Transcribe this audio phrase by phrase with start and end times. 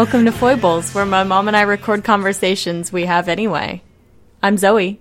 [0.00, 3.82] Welcome to Foibles, where my mom and I record conversations we have anyway.
[4.42, 4.98] I'm Zoe.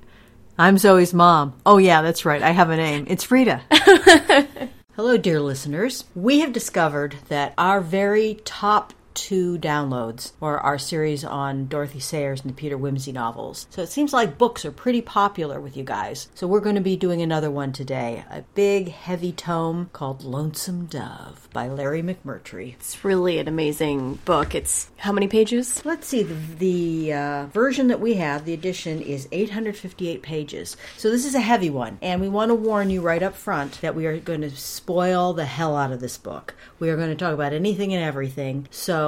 [0.58, 1.54] I'm Zoe's mom.
[1.66, 2.44] Oh, yeah, that's right.
[2.44, 3.05] I have a name.
[3.08, 3.62] It's Frida.
[4.98, 6.04] Hello, dear listeners.
[6.16, 12.41] We have discovered that our very top two downloads or our series on Dorothy Sayers
[12.41, 13.68] and the Peter Wimsey novels.
[13.70, 16.27] So it seems like books are pretty popular with you guys.
[16.35, 20.85] So we're going to be doing another one today a big, heavy tome called Lonesome
[20.85, 22.73] Dove by Larry McMurtry.
[22.73, 24.55] It's really an amazing book.
[24.55, 25.84] It's how many pages?
[25.85, 30.77] Let's see, the, the uh, version that we have, the edition, is 858 pages.
[30.98, 31.98] So this is a heavy one.
[32.02, 35.34] And we want to warn you right up front that we are going to spoil
[35.34, 36.55] the hell out of this book.
[36.80, 38.68] We are going to talk about anything and everything.
[38.71, 38.98] So,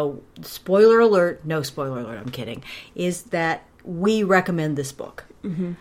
[0.41, 2.63] spoiler alert, no spoiler alert, I'm kidding,
[2.95, 5.25] is that we recommend this book.
[5.43, 5.73] Mm-hmm.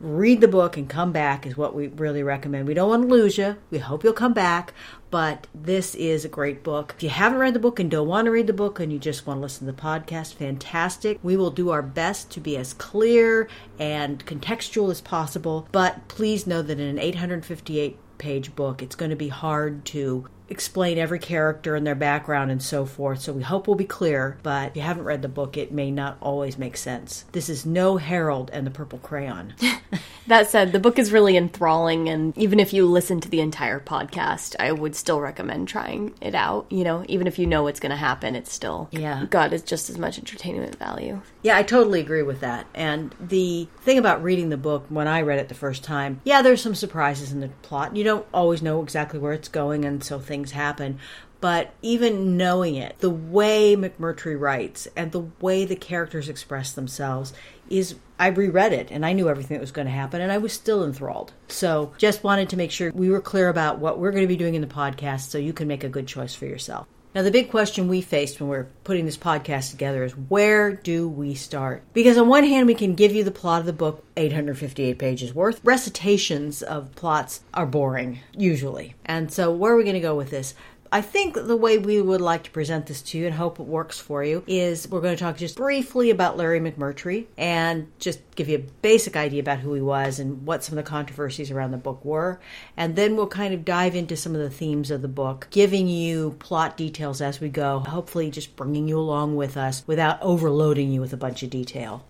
[0.00, 2.68] Read the book and come back is what we really recommend.
[2.68, 3.56] We don't want to lose you.
[3.70, 4.72] We hope you'll come back,
[5.10, 6.94] but this is a great book.
[6.96, 9.00] If you haven't read the book and don't want to read the book and you
[9.00, 11.18] just want to listen to the podcast, fantastic.
[11.24, 13.48] We will do our best to be as clear
[13.80, 19.10] and contextual as possible, but please know that in an 858 page book, it's going
[19.10, 23.20] to be hard to explain every character and their background and so forth.
[23.20, 25.90] So we hope we'll be clear, but if you haven't read the book, it may
[25.90, 27.24] not always make sense.
[27.32, 29.54] This is no Harold and the Purple Crayon.
[30.26, 33.80] that said, the book is really enthralling, and even if you listen to the entire
[33.80, 36.66] podcast, I would still recommend trying it out.
[36.70, 39.26] You know, even if you know what's going to happen, it's still Yeah.
[39.28, 41.20] got is just as much entertainment value.
[41.42, 42.66] Yeah, I totally agree with that.
[42.74, 46.42] And the thing about reading the book, when I read it the first time, yeah,
[46.42, 47.96] there's some surprises in the plot.
[47.96, 50.98] You don't always know exactly where it's going, and so things happen.
[51.40, 57.32] But even knowing it, the way McMurtry writes and the way the characters express themselves
[57.70, 57.96] is.
[58.20, 60.52] I reread it and I knew everything that was going to happen, and I was
[60.52, 61.32] still enthralled.
[61.46, 64.36] So, just wanted to make sure we were clear about what we're going to be
[64.36, 66.88] doing in the podcast so you can make a good choice for yourself.
[67.14, 70.72] Now, the big question we faced when we are putting this podcast together is where
[70.72, 71.82] do we start?
[71.94, 75.34] Because on one hand, we can give you the plot of the book, 858 pages
[75.34, 75.60] worth.
[75.64, 78.94] Recitations of plots are boring, usually.
[79.06, 80.54] And so, where are we going to go with this?
[80.90, 83.66] I think the way we would like to present this to you and hope it
[83.66, 88.20] works for you is we're going to talk just briefly about Larry McMurtry and just
[88.36, 91.50] give you a basic idea about who he was and what some of the controversies
[91.50, 92.40] around the book were.
[92.74, 95.88] And then we'll kind of dive into some of the themes of the book, giving
[95.88, 100.90] you plot details as we go, hopefully just bringing you along with us without overloading
[100.90, 102.07] you with a bunch of detail.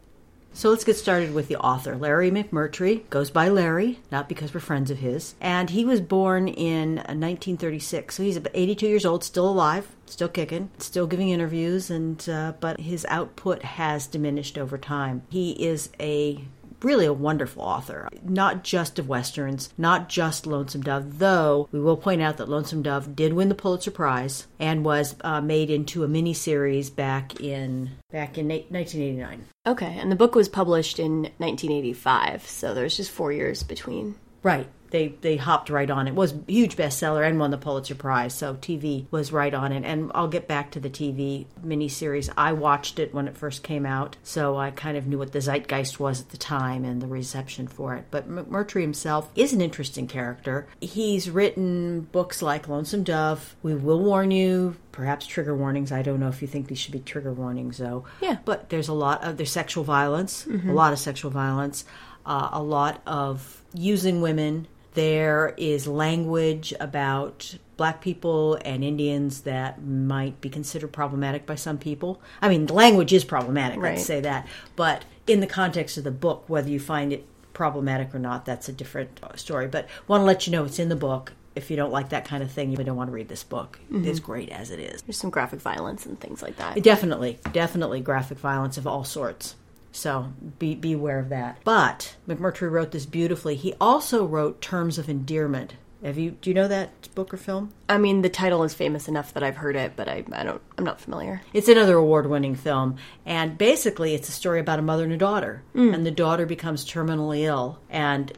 [0.59, 1.95] So let's get started with the author.
[1.95, 5.37] Larry McMurtry goes by Larry, not because we're friends of his.
[5.41, 8.17] And he was born in 1936.
[8.17, 12.55] So he's about 82 years old, still alive, still kicking, still giving interviews, and uh,
[12.59, 15.23] but his output has diminished over time.
[15.31, 16.45] He is a
[16.83, 21.97] really a wonderful author, not just of westerns, not just Lonesome Dove, though we will
[21.97, 26.05] point out that Lonesome Dove did win the Pulitzer Prize and was uh, made into
[26.05, 29.44] a miniseries back in back in 1989.
[29.67, 34.15] Okay, and the book was published in 1985, so there's just four years between.
[34.43, 34.67] Right.
[34.91, 36.15] They they hopped right on it.
[36.15, 38.34] Was a huge bestseller and won the Pulitzer Prize.
[38.34, 39.84] So TV was right on it.
[39.84, 42.31] And I'll get back to the TV miniseries.
[42.37, 45.41] I watched it when it first came out, so I kind of knew what the
[45.41, 48.06] zeitgeist was at the time and the reception for it.
[48.10, 50.66] But McMurtry himself is an interesting character.
[50.81, 53.56] He's written books like Lonesome Dove.
[53.62, 54.76] We will warn you.
[54.93, 55.93] Perhaps trigger warnings.
[55.93, 58.05] I don't know if you think these should be trigger warnings, though.
[58.20, 58.38] Yeah.
[58.44, 61.84] But there's a lot of there's sexual violence, a lot of sexual violence,
[62.26, 64.66] uh, a lot of using women.
[64.94, 71.78] There is language about black people and Indians that might be considered problematic by some
[71.78, 72.21] people.
[72.43, 73.94] I mean, the language is problematic, Right.
[73.94, 74.49] let's say that.
[74.75, 78.69] But in the context of the book, whether you find it problematic or not, that's
[78.69, 79.69] a different story.
[79.69, 81.32] But want to let you know it's in the book.
[81.55, 83.81] If you don't like that kind of thing, you don't want to read this book.
[83.93, 84.06] Mm-hmm.
[84.06, 85.03] It's great as it is.
[85.03, 86.81] There's some graphic violence and things like that.
[86.82, 89.56] Definitely, definitely graphic violence of all sorts.
[89.93, 91.58] So be beware of that.
[91.64, 93.55] But McMurtry wrote this beautifully.
[93.56, 95.75] He also wrote Terms of Endearment.
[96.05, 97.73] Have you do you know that book or film?
[97.88, 100.62] I mean, the title is famous enough that I've heard it, but I, I don't.
[100.76, 101.43] I'm not familiar.
[101.52, 102.96] It's another award-winning film,
[103.26, 105.64] and basically, it's a story about a mother and a daughter.
[105.75, 105.94] Mm.
[105.94, 108.32] And the daughter becomes terminally ill, and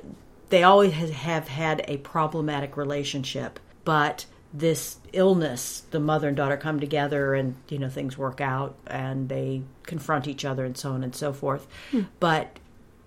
[0.48, 3.60] they always have had a problematic relationship.
[3.84, 8.76] But this illness, the mother and daughter come together, and you know things work out,
[8.86, 11.66] and they confront each other, and so on and so forth.
[12.18, 12.58] But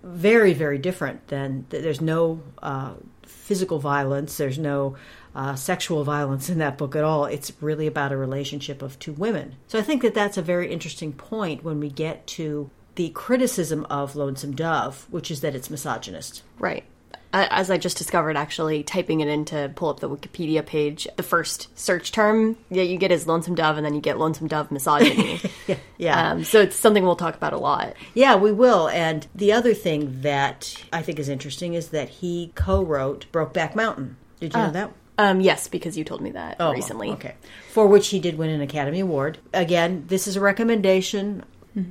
[0.02, 4.96] very, very different than there's no uh, physical violence, there's no
[5.34, 7.24] uh, sexual violence in that book at all.
[7.24, 9.56] It's really about a relationship of two women.
[9.66, 13.84] So I think that that's a very interesting point when we get to the criticism
[13.90, 16.42] of Lonesome Dove, which is that it's misogynist.
[16.58, 16.84] Right.
[17.34, 21.08] Uh, As I just discovered, actually, typing it in to pull up the Wikipedia page,
[21.16, 24.46] the first search term that you get is lonesome dove, and then you get lonesome
[24.46, 25.40] dove misogyny.
[25.96, 26.32] Yeah.
[26.32, 27.94] Um, so it's something we'll talk about a lot.
[28.14, 28.88] Yeah, we will.
[28.88, 34.16] And the other thing that I think is interesting is that he co-wrote Brokeback Mountain.
[34.40, 34.92] Did you know that?
[35.16, 37.10] Um, yes, because you told me that Oh, recently.
[37.10, 37.34] Okay.
[37.70, 39.38] For which he did win an Academy Award.
[39.54, 41.44] Again, this is a recommendation.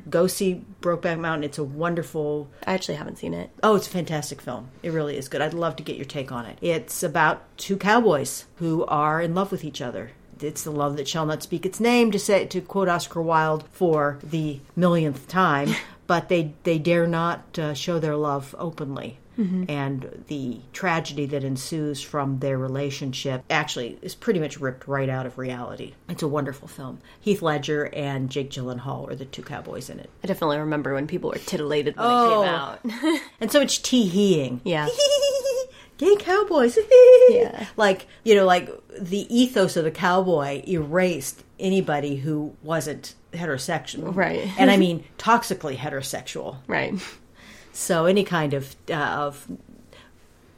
[0.09, 1.43] Go see Brokeback Mountain.
[1.43, 3.49] It's a wonderful I actually haven't seen it.
[3.61, 4.69] Oh, it's a fantastic film.
[4.81, 5.41] It really is good.
[5.41, 6.57] I'd love to get your take on it.
[6.61, 10.11] It's about two cowboys who are in love with each other.
[10.39, 13.65] It's the love that shall not speak its name, to say to quote Oscar Wilde
[13.71, 15.69] for the millionth time.
[16.07, 19.19] but they they dare not uh, show their love openly.
[19.37, 19.63] Mm-hmm.
[19.69, 25.25] And the tragedy that ensues from their relationship actually is pretty much ripped right out
[25.25, 25.93] of reality.
[26.09, 26.99] It's a wonderful film.
[27.19, 30.09] Heath Ledger and Jake Gyllenhaal are the two cowboys in it.
[30.23, 32.41] I definitely remember when people were titillated when Oh.
[32.81, 33.21] it came out.
[33.41, 34.61] And so it's tee heeing.
[34.63, 34.87] Yeah.
[35.97, 36.77] Gay cowboys.
[37.29, 37.65] Yeah.
[37.77, 38.69] Like, you know, like
[38.99, 44.13] the ethos of the cowboy erased anybody who wasn't heterosexual.
[44.15, 44.51] Right.
[44.57, 46.57] And I mean toxically heterosexual.
[46.67, 46.93] right.
[47.73, 49.47] So any kind of uh, of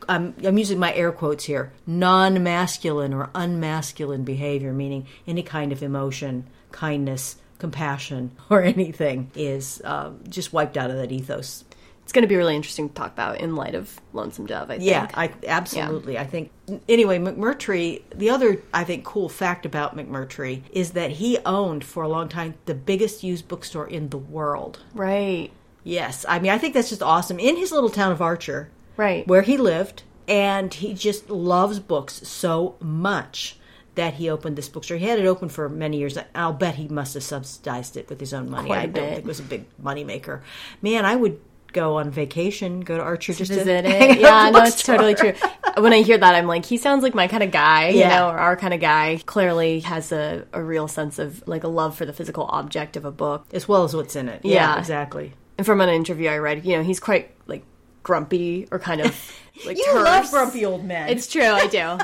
[0.08, 5.72] I'm, I'm using my air quotes here non masculine or unmasculine behavior, meaning any kind
[5.72, 11.64] of emotion, kindness, compassion, or anything, is uh, just wiped out of that ethos.
[12.04, 14.78] It's going to be really interesting to talk about in light of Lonesome Dove, I
[14.78, 14.88] think.
[14.88, 16.20] Yeah, I absolutely.
[16.20, 16.52] I think
[16.88, 18.04] anyway, McMurtry.
[18.14, 22.30] The other I think cool fact about McMurtry is that he owned for a long
[22.30, 24.82] time the biggest used bookstore in the world.
[24.94, 25.50] Right.
[25.86, 29.26] Yes, I mean I think that's just awesome in his little town of Archer, Right.
[29.28, 33.58] where he lived, and he just loves books so much
[33.94, 34.98] that he opened this bookstore.
[34.98, 36.18] He had it open for many years.
[36.34, 38.68] I'll bet he must have subsidized it with his own money.
[38.68, 40.44] Quite I don't think it was a big money maker.
[40.82, 41.40] Man, I would
[41.72, 44.20] go on vacation, go to Archer just to Visit hang it.
[44.20, 45.34] Yeah, no, it's totally true.
[45.78, 48.30] When I hear that, I'm like, he sounds like my kind of guy, you know,
[48.30, 49.22] or our kind of guy.
[49.26, 53.06] Clearly has a, a real sense of like a love for the physical object of
[53.06, 53.46] a book.
[53.54, 54.42] as well as what's in it.
[54.44, 54.78] Yeah.
[54.80, 55.34] exactly.
[55.58, 57.64] And from an interview I read, you know, he's quite like
[58.04, 59.32] grumpy or kind of
[59.66, 60.04] like You terse.
[60.04, 61.10] love grumpy old men.
[61.10, 61.78] It's true, I do.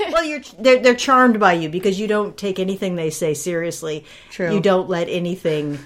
[0.12, 4.04] well, you're they're they're charmed by you because you don't take anything they say seriously.
[4.30, 4.52] True.
[4.52, 5.78] You don't let anything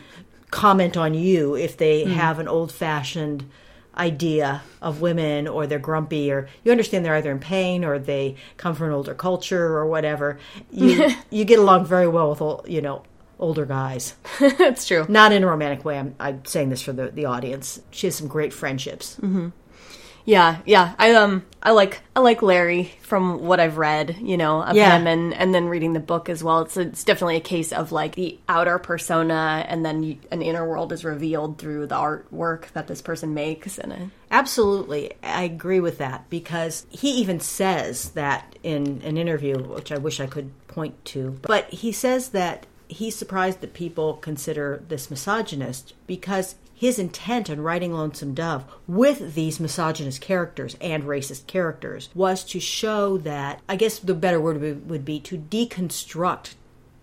[0.50, 2.10] comment on you if they Hmm.
[2.12, 3.44] have an old fashioned
[3.96, 8.36] idea of women or they're grumpy or you understand they're either in pain or they
[8.56, 10.38] come from an older culture or whatever.
[10.70, 13.02] You you get along very well with all you know
[13.42, 14.14] older guys.
[14.58, 15.04] That's true.
[15.08, 15.98] Not in a romantic way.
[15.98, 17.80] I'm, I'm saying this for the, the audience.
[17.90, 19.18] She has some great friendships.
[20.24, 20.94] Yeah, yeah.
[21.00, 24.96] I um I like I like Larry from what I've read, you know, of Yeah.
[24.96, 26.60] him and and then reading the book as well.
[26.60, 30.64] It's it's definitely a case of like the outer persona and then you, an inner
[30.68, 35.12] world is revealed through the artwork that this person makes and I, Absolutely.
[35.24, 40.20] I agree with that because he even says that in an interview, which I wish
[40.20, 41.36] I could point to.
[41.42, 47.60] But he says that he's surprised that people consider this misogynist because his intent in
[47.60, 53.76] writing Lonesome Dove with these misogynist characters and racist characters was to show that, I
[53.76, 56.54] guess the better word would- would be to deconstruct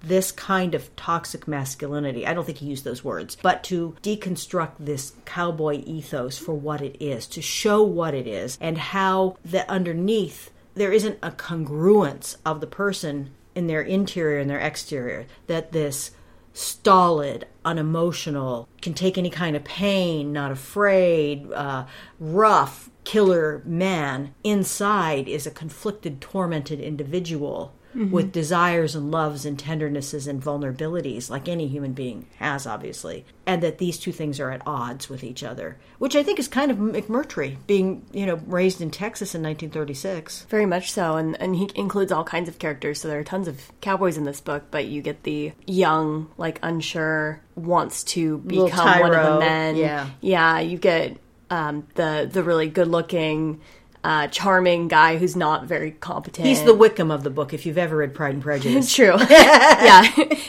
[0.01, 2.25] this kind of toxic masculinity.
[2.25, 6.81] I don't think he used those words, but to deconstruct this cowboy ethos for what
[6.81, 12.37] it is, to show what it is, and how that underneath there isn't a congruence
[12.45, 16.11] of the person in their interior and their exterior, that this
[16.53, 21.85] stolid, unemotional, can take any kind of pain, not afraid, uh,
[22.19, 30.27] rough, killer man inside is a conflicted, tormented individual with desires and loves and tendernesses
[30.27, 33.25] and vulnerabilities, like any human being has, obviously.
[33.45, 36.47] And that these two things are at odds with each other, which I think is
[36.47, 40.45] kind of McMurtry, being, you know, raised in Texas in 1936.
[40.49, 43.47] very much so and and he includes all kinds of characters so there are tons
[43.47, 48.99] of cowboys in this book but you get the young like unsure wants to become
[48.99, 50.09] one of the men yeah.
[50.21, 51.17] yeah you get
[51.49, 53.59] um the the really good looking
[54.03, 57.77] uh charming guy who's not very competent He's the Wickham of the book, if you've
[57.77, 58.85] ever read Pride and Prejudice.
[58.85, 59.15] It's true.
[59.29, 60.03] yeah.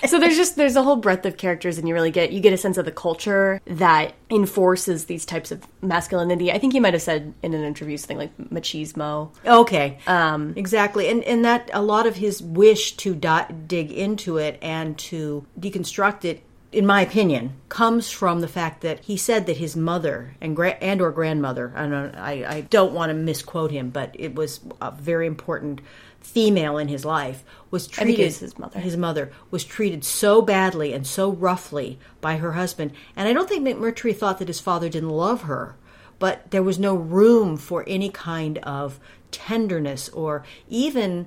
[0.06, 2.52] So there's just there's a whole breadth of characters and you really get you get
[2.52, 6.52] a sense of the culture that enforces these types of masculinity.
[6.52, 9.30] I think he might have said in an interview something like machismo.
[9.44, 14.36] Okay, um, exactly, and and that a lot of his wish to di- dig into
[14.38, 19.46] it and to deconstruct it, in my opinion, comes from the fact that he said
[19.46, 23.14] that his mother and gra- and or grandmother, I don't, I, I don't want to
[23.14, 25.80] misquote him, but it was a very important
[26.20, 28.78] female in his life was treated his mother.
[28.78, 33.48] his mother was treated so badly and so roughly by her husband and i don't
[33.48, 35.76] think mcmurtry thought that his father didn't love her
[36.18, 39.00] but there was no room for any kind of
[39.30, 41.26] tenderness or even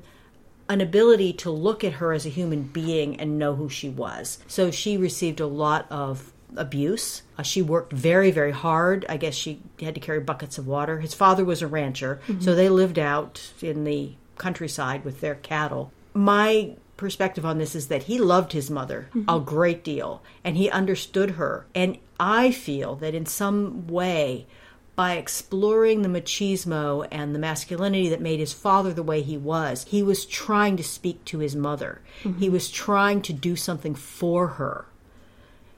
[0.70, 4.40] an ability to look at her as a human being and know who she was.
[4.48, 7.24] So she received a lot of abuse.
[7.38, 9.06] Uh, she worked very, very hard.
[9.10, 11.00] I guess she had to carry buckets of water.
[11.00, 15.92] His father was a rancher, so they lived out in the countryside with their cattle.
[16.14, 20.70] My perspective on this is that he loved his mother a great deal and he
[20.70, 21.66] understood her.
[21.74, 24.46] And I feel that in some way,
[24.96, 29.86] by exploring the machismo and the masculinity that made his father the way he was,
[29.90, 32.02] he was trying to speak to his mother.
[32.24, 32.40] Mm-hmm.
[32.40, 34.86] He was trying to do something for her.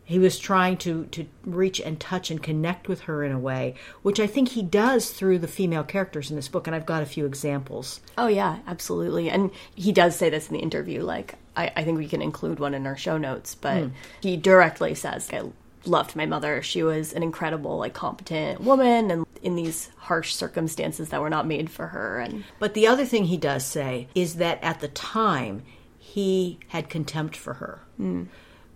[0.04, 3.74] He was trying to, to reach and touch and connect with her in a way,
[4.04, 7.02] which I think he does through the female characters in this book, and I've got
[7.02, 8.02] a few examples.
[8.16, 9.32] Oh yeah, absolutely.
[9.32, 11.02] And he does say this in the interview.
[11.02, 13.90] Like I, I think we can include one in our show notes, but hmm.
[14.22, 15.42] he directly says, "I
[15.88, 16.62] loved my mother.
[16.62, 21.48] She was an incredible, like competent woman, and in these harsh circumstances that were not
[21.48, 24.88] made for her." And But the other thing he does say is that at the
[24.88, 25.64] time
[25.98, 28.24] he had contempt for her hmm.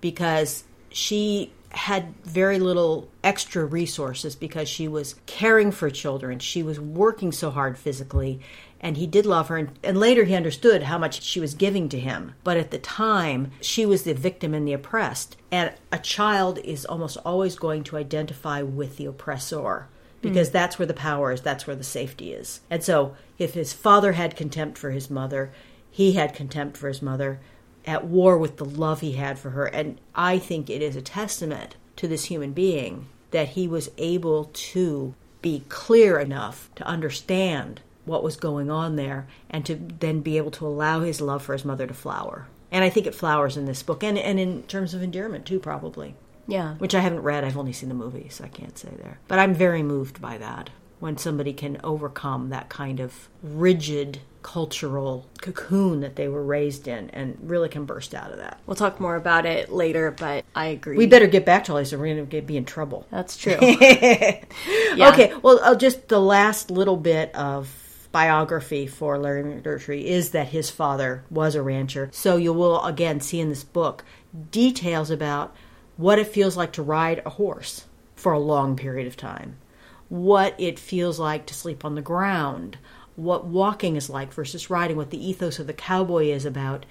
[0.01, 6.39] because she had very little extra resources because she was caring for children.
[6.39, 8.39] She was working so hard physically,
[8.81, 9.57] and he did love her.
[9.57, 12.35] And, and later he understood how much she was giving to him.
[12.43, 15.35] But at the time, she was the victim and the oppressed.
[15.51, 19.87] And a child is almost always going to identify with the oppressor
[20.21, 20.53] because hmm.
[20.53, 22.61] that's where the power is, that's where the safety is.
[22.69, 25.51] And so, if his father had contempt for his mother,
[25.89, 27.39] he had contempt for his mother,
[27.85, 29.65] at war with the love he had for her.
[29.65, 34.45] And I think it is a testament to this human being that he was able
[34.53, 40.37] to be clear enough to understand what was going on there and to then be
[40.37, 42.47] able to allow his love for his mother to flower.
[42.71, 45.59] And I think it flowers in this book and, and in terms of endearment too,
[45.59, 46.15] probably
[46.49, 47.43] yeah, which I haven't read.
[47.43, 49.19] I've only seen the movie, so I can't say there.
[49.27, 55.25] But I'm very moved by that when somebody can overcome that kind of rigid cultural
[55.41, 58.59] cocoon that they were raised in and really can burst out of that.
[58.65, 60.11] we'll talk more about it later.
[60.11, 60.97] But I agree.
[60.97, 63.05] We better get back to all this or we're going to be in trouble.
[63.11, 63.57] That's true.
[64.99, 70.49] Okay, well, uh, just the last little bit of biography for Larry McMurtry is that
[70.49, 72.09] his father was a rancher.
[72.11, 74.03] So you will again see in this book
[74.51, 75.55] details about
[75.97, 77.85] what it feels like to ride a horse
[78.15, 79.57] for a long period of time,
[80.07, 82.77] what it feels like to sleep on the ground,
[83.15, 86.85] what walking is like versus riding, what the ethos of the cowboy is about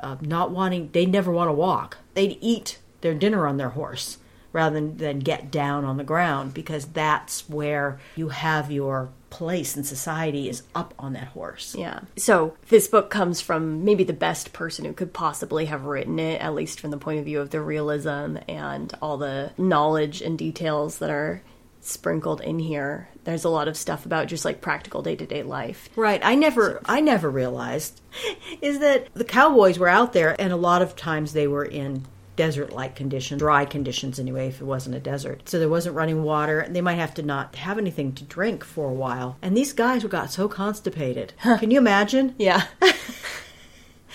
[0.00, 1.98] uh, not wanting, they never want to walk.
[2.14, 4.18] They'd eat their dinner on their horse
[4.52, 9.76] rather than, than get down on the ground because that's where you have your place
[9.76, 11.74] in society is up on that horse.
[11.78, 12.00] Yeah.
[12.16, 16.40] So this book comes from maybe the best person who could possibly have written it,
[16.40, 20.38] at least from the point of view of the realism and all the knowledge and
[20.38, 21.42] details that are
[21.80, 23.08] sprinkled in here.
[23.24, 25.88] There's a lot of stuff about just like practical day to day life.
[25.96, 26.20] Right.
[26.24, 28.00] I never I never realized
[28.60, 32.06] is that the cowboys were out there and a lot of times they were in
[32.36, 35.48] desert like conditions, dry conditions anyway, if it wasn't a desert.
[35.48, 36.60] So there wasn't running water.
[36.60, 39.36] And they might have to not have anything to drink for a while.
[39.42, 41.32] And these guys got so constipated.
[41.42, 42.34] Can you imagine?
[42.38, 42.66] Yeah.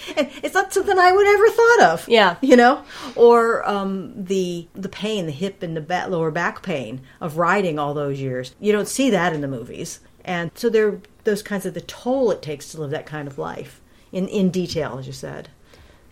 [0.08, 2.10] It's not something I would ever thought of.
[2.10, 2.36] Yeah.
[2.42, 2.84] you know,
[3.16, 7.78] or um, the the pain, the hip and the back, lower back pain of riding
[7.78, 8.56] all those years.
[8.60, 12.32] You don't see that in the movies, and so there those kinds of the toll
[12.32, 15.50] it takes to live that kind of life in in detail, as you said.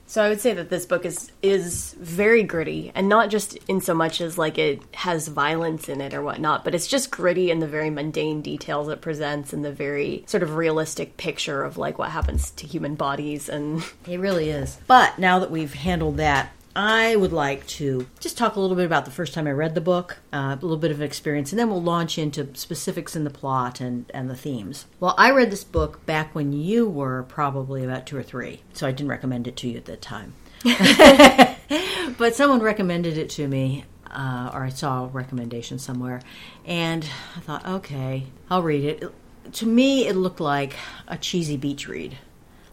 [0.10, 3.80] So I would say that this book is is very gritty, and not just in
[3.80, 7.52] so much as like it has violence in it or whatnot, but it's just gritty
[7.52, 11.78] in the very mundane details it presents and the very sort of realistic picture of
[11.78, 14.80] like what happens to human bodies and It really is.
[14.88, 18.86] But now that we've handled that, I would like to just talk a little bit
[18.86, 21.60] about the first time I read the book, uh, a little bit of experience, and
[21.60, 24.86] then we'll launch into specifics in the plot and, and the themes.
[25.02, 28.88] Well, I read this book back when you were probably about two or three, so
[28.88, 30.36] I didn't recommend it to you at that time.
[32.18, 36.22] but someone recommended it to me, uh, or I saw a recommendation somewhere,
[36.64, 37.06] and
[37.36, 39.04] I thought, okay, I'll read it.
[39.52, 40.76] To me, it looked like
[41.10, 42.18] a cheesy beach read.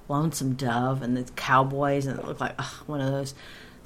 [0.09, 3.35] Lonesome Dove and the cowboys, and it looked like ugh, one of those.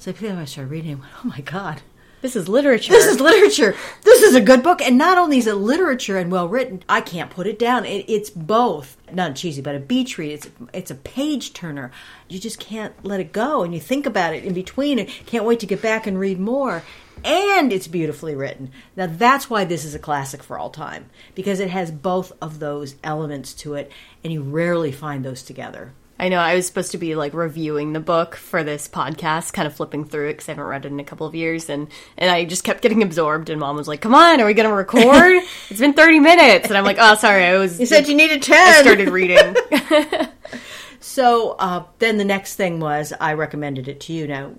[0.01, 0.93] So I started reading.
[0.93, 1.83] It, I went, oh my god,
[2.21, 2.91] this is literature.
[2.91, 3.75] this is literature.
[4.01, 7.01] This is a good book, and not only is it literature and well written, I
[7.01, 7.85] can't put it down.
[7.85, 10.31] It, it's both not cheesy, but a beach read.
[10.31, 11.91] It's it's a page turner.
[12.27, 15.45] You just can't let it go, and you think about it in between, and can't
[15.45, 16.81] wait to get back and read more.
[17.23, 18.71] And it's beautifully written.
[18.95, 22.57] Now that's why this is a classic for all time because it has both of
[22.57, 23.91] those elements to it,
[24.23, 25.93] and you rarely find those together.
[26.21, 29.67] I know I was supposed to be like reviewing the book for this podcast, kind
[29.67, 31.87] of flipping through it because I haven't read it in a couple of years, and
[32.15, 33.49] and I just kept getting absorbed.
[33.49, 35.41] And mom was like, "Come on, are we going to record?
[35.69, 38.43] it's been thirty minutes." And I'm like, "Oh, sorry, I was." You said you needed
[38.43, 38.67] ten.
[38.67, 39.55] I started reading.
[40.99, 44.27] so uh, then the next thing was I recommended it to you.
[44.27, 44.51] Now,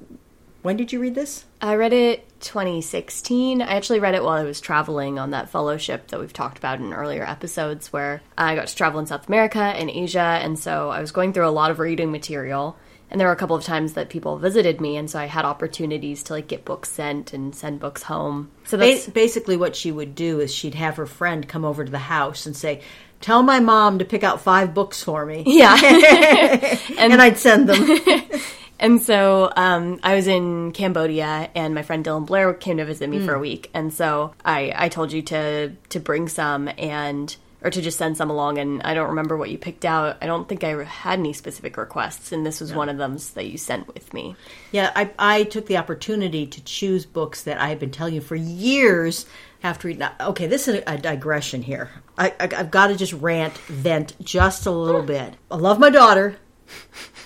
[0.62, 1.44] when did you read this?
[1.60, 3.60] I read it 2016.
[3.62, 6.78] I actually read it while I was traveling on that fellowship that we've talked about
[6.78, 10.90] in earlier episodes, where I got to travel in South America and Asia, and so
[10.90, 12.76] I was going through a lot of reading material.
[13.10, 15.44] And there were a couple of times that people visited me, and so I had
[15.44, 18.50] opportunities to like get books sent and send books home.
[18.64, 21.84] So that's Ba- basically what she would do is she'd have her friend come over
[21.84, 22.80] to the house and say,
[23.20, 25.74] "Tell my mom to pick out five books for me." yeah.
[26.98, 28.00] and, I'd send them.
[28.82, 33.08] And so um, I was in Cambodia, and my friend Dylan Blair came to visit
[33.08, 33.70] me for a week.
[33.72, 38.16] And so I, I told you to to bring some and or to just send
[38.16, 38.58] some along.
[38.58, 40.18] And I don't remember what you picked out.
[40.20, 43.46] I don't think I had any specific requests, and this was one of them that
[43.46, 44.34] you sent with me.
[44.72, 48.20] yeah, I, I took the opportunity to choose books that I had been telling you
[48.20, 49.26] for years.
[49.64, 51.88] After reading, okay, this is a digression here.
[52.18, 55.34] I, I, I've got to just rant, vent just a little bit.
[55.52, 56.36] I love my daughter,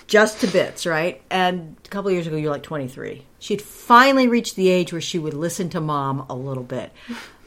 [0.07, 1.21] just to bits, right?
[1.29, 3.25] And a couple years ago, you're like 23.
[3.39, 6.91] She'd finally reached the age where she would listen to mom a little bit.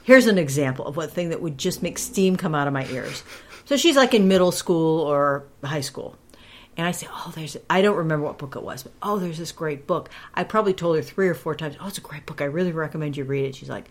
[0.05, 2.87] Here's an example of what thing that would just make steam come out of my
[2.87, 3.23] ears.
[3.65, 6.17] So she's like in middle school or high school.
[6.77, 9.39] And I say, oh, there's, I don't remember what book it was, but oh, there's
[9.39, 10.09] this great book.
[10.35, 12.41] I probably told her three or four times, oh, it's a great book.
[12.41, 13.55] I really recommend you read it.
[13.55, 13.91] She's like,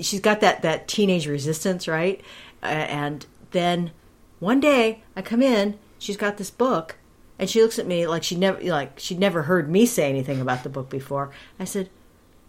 [0.00, 2.20] she's got that, that teenage resistance, right?
[2.62, 3.92] And then
[4.38, 6.96] one day I come in, she's got this book,
[7.38, 10.40] and she looks at me like she never, like she'd never heard me say anything
[10.40, 11.30] about the book before.
[11.58, 11.90] I said,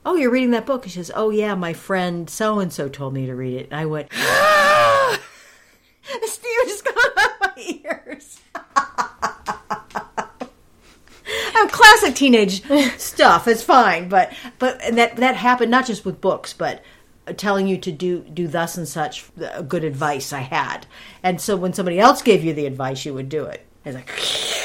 [0.05, 0.83] oh, you're reading that book?
[0.83, 3.67] And she says, oh, yeah, my friend so and so told me to read it.
[3.69, 5.19] And I went, the
[6.23, 8.39] steam just got out of my ears.
[11.59, 12.61] Oh, classic teenage
[12.99, 13.47] stuff.
[13.47, 16.83] It's fine, but but that that happened not just with books, but
[17.35, 20.85] telling you to do do thus and such uh, good advice I had.
[21.23, 23.65] And so when somebody else gave you the advice, you would do it.
[23.83, 24.07] It's like,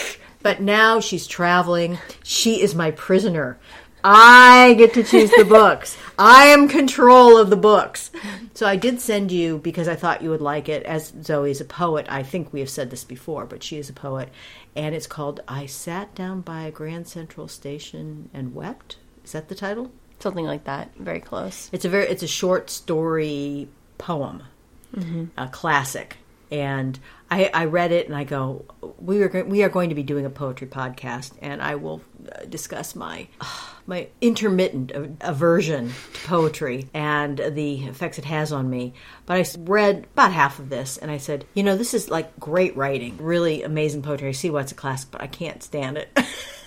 [0.42, 1.98] but now she's traveling.
[2.22, 3.58] She is my prisoner.
[4.04, 5.96] I get to choose the books.
[6.18, 8.10] I am control of the books.
[8.54, 10.82] So I did send you because I thought you would like it.
[10.84, 13.88] As Zoe is a poet, I think we have said this before, but she is
[13.88, 14.28] a poet,
[14.74, 19.48] and it's called "I Sat Down by a Grand Central Station and Wept." Is that
[19.48, 19.92] the title?
[20.18, 20.90] Something like that.
[20.96, 21.70] Very close.
[21.72, 24.42] It's a very it's a short story poem,
[24.94, 25.26] mm-hmm.
[25.36, 26.16] a classic.
[26.50, 26.98] And
[27.32, 28.66] I, I read it and I go,
[28.98, 32.44] we are we are going to be doing a poetry podcast, and I will uh,
[32.44, 33.26] discuss my
[33.86, 34.92] my intermittent
[35.22, 38.92] aversion to poetry and the effects it has on me.
[39.24, 42.38] But I read about half of this, and I said, you know, this is like
[42.38, 44.28] great writing, really amazing poetry.
[44.28, 46.10] I see why it's a classic, but I can't stand it.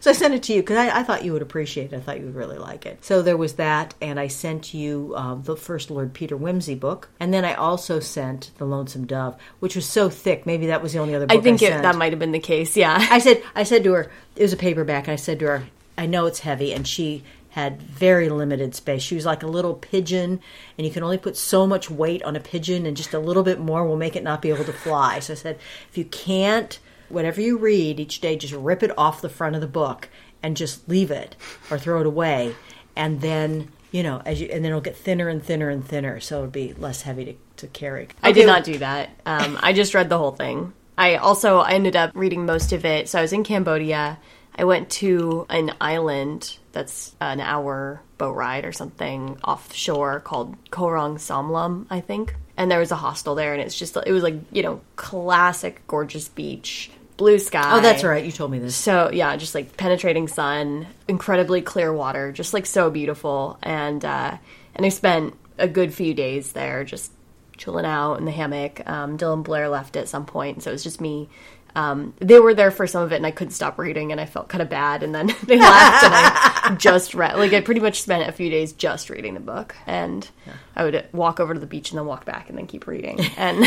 [0.00, 1.96] So I sent it to you because I, I thought you would appreciate it.
[1.96, 3.04] I thought you would really like it.
[3.04, 7.08] So there was that, and I sent you um, the first Lord Peter Wimsey book,
[7.20, 10.46] and then I also sent The Lonesome Dove, which was so thick.
[10.46, 11.82] Maybe that was the only other book I think it, sent.
[11.82, 12.76] that might have been the case.
[12.76, 12.96] Yeah.
[13.10, 15.08] I said, I said to her, it was a paperback.
[15.08, 15.64] And I said to her,
[15.96, 19.02] I know it's heavy, and she had very limited space.
[19.02, 20.40] She was like a little pigeon,
[20.78, 23.42] and you can only put so much weight on a pigeon, and just a little
[23.42, 25.18] bit more will make it not be able to fly.
[25.18, 25.58] So I said,
[25.90, 26.78] if you can't,
[27.12, 30.08] whatever you read each day, just rip it off the front of the book
[30.42, 31.36] and just leave it
[31.70, 32.54] or throw it away,
[32.96, 33.70] and then.
[33.94, 36.48] You know, as you and then it'll get thinner and thinner and thinner, so it'll
[36.48, 38.08] be less heavy to, to carry.
[38.22, 39.10] I did not do that.
[39.26, 40.72] Um, I just read the whole thing.
[40.96, 43.08] I also I ended up reading most of it.
[43.08, 44.18] So I was in Cambodia.
[44.54, 50.90] I went to an island that's an hour boat ride or something offshore called Koh
[50.90, 52.34] Rong Samloem, I think.
[52.56, 55.86] And there was a hostel there, and it's just it was like you know classic
[55.86, 56.90] gorgeous beach,
[57.22, 57.76] blue sky.
[57.76, 58.24] Oh, that's right.
[58.24, 58.74] You told me this.
[58.74, 63.58] So yeah, just like penetrating sun, incredibly clear water, just like so beautiful.
[63.62, 64.36] And uh,
[64.74, 67.12] and I spent a good few days there, just
[67.56, 68.82] chilling out in the hammock.
[68.88, 71.28] Um, Dylan Blair left at some point, so it was just me.
[71.74, 74.26] Um, they were there for some of it, and I couldn't stop reading, and I
[74.26, 75.02] felt kind of bad.
[75.02, 77.36] And then they left, and I just read.
[77.36, 80.28] Like I pretty much spent a few days just reading the book, and
[80.74, 83.20] I would walk over to the beach and then walk back, and then keep reading.
[83.36, 83.64] And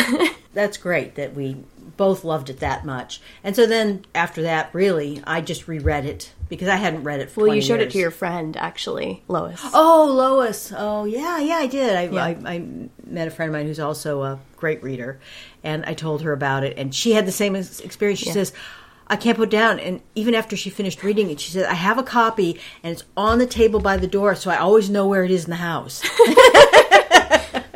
[0.54, 1.58] that's great that we
[1.98, 3.22] both loved it that much.
[3.44, 7.30] And so then after that, really, I just reread it because I hadn't read it
[7.30, 9.62] for well, you 20 showed it to your friend, actually, Lois.
[9.74, 10.74] Oh, Lois.
[10.76, 11.96] Oh, yeah, yeah, I did.
[11.96, 12.66] I, I, I
[13.06, 15.20] met a friend of mine who's also a great reader,
[15.64, 18.20] and I told her about it, and she had the same experience.
[18.20, 18.54] She says,
[19.08, 19.80] I can't put down.
[19.80, 23.04] And even after she finished reading it, she said, I have a copy, and it's
[23.16, 25.58] on the table by the door, so I always know where it is in the
[25.58, 26.02] house.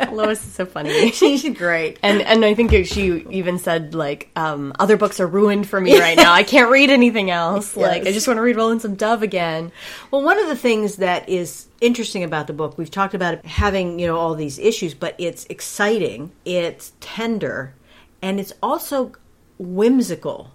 [0.14, 1.12] Lois is so funny.
[1.12, 2.00] She's great.
[2.04, 6.00] And and I think she even said like um, other books are ruined for me
[6.00, 6.34] right now.
[6.34, 7.76] I can't read anything else.
[7.90, 9.72] Like I just want to read Lonesome Dove again.
[10.12, 13.46] Well, one of the things that is interesting about the book, we've talked about it
[13.46, 17.74] having, you know, all these issues, but it's exciting, it's tender,
[18.22, 19.14] and it's also
[19.58, 20.52] whimsical.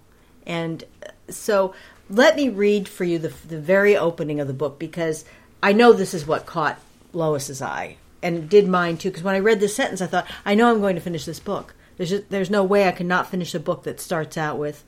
[0.47, 1.75] And uh, so
[2.11, 5.25] let me read for you the, the very opening of the book because
[5.63, 6.79] I know this is what caught
[7.13, 9.11] Lois's eye and did mine too.
[9.11, 11.39] Because when I read this sentence, I thought, I know I'm going to finish this
[11.39, 11.75] book.
[11.97, 14.83] There's, just, there's no way I cannot finish a book that starts out with,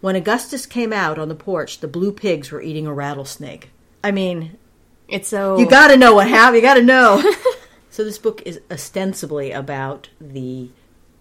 [0.00, 3.70] when Augustus came out on the porch, the blue pigs were eating a rattlesnake.
[4.02, 4.58] I mean,
[5.06, 6.56] It's so you got to know what happened.
[6.56, 7.22] You got to know.
[7.90, 10.70] so this book is ostensibly about the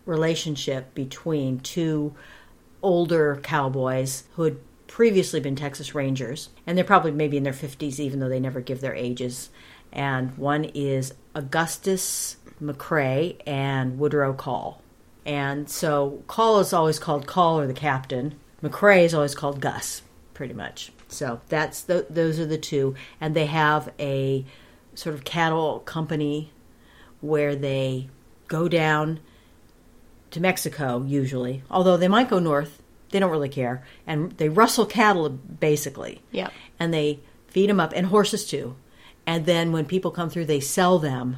[0.07, 2.15] relationship between two
[2.81, 7.99] older cowboys who had previously been Texas Rangers, and they're probably maybe in their fifties,
[7.99, 9.51] even though they never give their ages.
[9.91, 14.82] And one is Augustus McCrae and Woodrow Call.
[15.25, 18.36] And so Call is always called Call or the captain.
[18.63, 20.01] McCrae is always called Gus,
[20.34, 20.91] pretty much.
[21.08, 24.45] So that's the, those are the two, and they have a
[24.95, 26.51] sort of cattle company
[27.19, 28.10] where they
[28.47, 29.19] go down
[30.32, 32.82] to Mexico usually, although they might go north.
[33.10, 36.21] They don't really care, and they rustle cattle basically.
[36.32, 36.54] Yep.
[36.80, 38.75] and they feed them up, and horses too.
[39.31, 41.37] And then when people come through, they sell them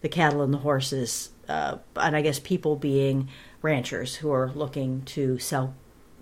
[0.00, 1.28] the cattle and the horses.
[1.46, 3.28] Uh, and I guess people being
[3.60, 5.74] ranchers who are looking to sell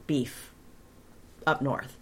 [0.09, 0.51] beef
[1.47, 1.97] up north,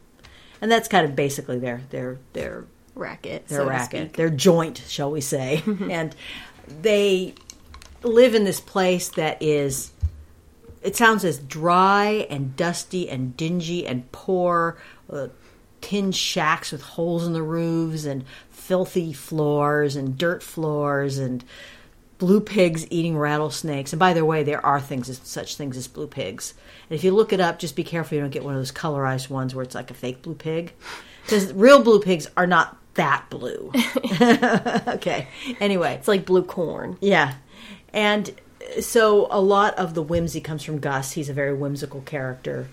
[0.62, 3.46] and that's kind of basically their their their racket.
[3.48, 5.62] their so racket, their joint, shall we say.
[5.90, 6.16] and
[6.80, 7.34] they
[8.02, 9.92] live in this place that is,
[10.80, 14.78] it sounds as dry and dusty and dingy and poor,
[15.10, 15.28] uh,
[15.80, 18.24] tin shacks with holes in the roofs and
[18.70, 21.42] filthy floors and dirt floors and
[22.18, 23.92] blue pigs eating rattlesnakes.
[23.92, 26.54] And by the way, there are things such things as blue pigs.
[26.88, 28.70] And if you look it up, just be careful you don't get one of those
[28.70, 30.72] colorized ones where it's like a fake blue pig,
[31.24, 33.72] because real blue pigs are not that blue.
[34.86, 35.26] okay.
[35.58, 36.96] Anyway, It's like blue corn.
[37.00, 37.34] yeah.
[37.92, 38.32] And
[38.80, 41.10] so a lot of the whimsy comes from Gus.
[41.10, 42.68] He's a very whimsical character.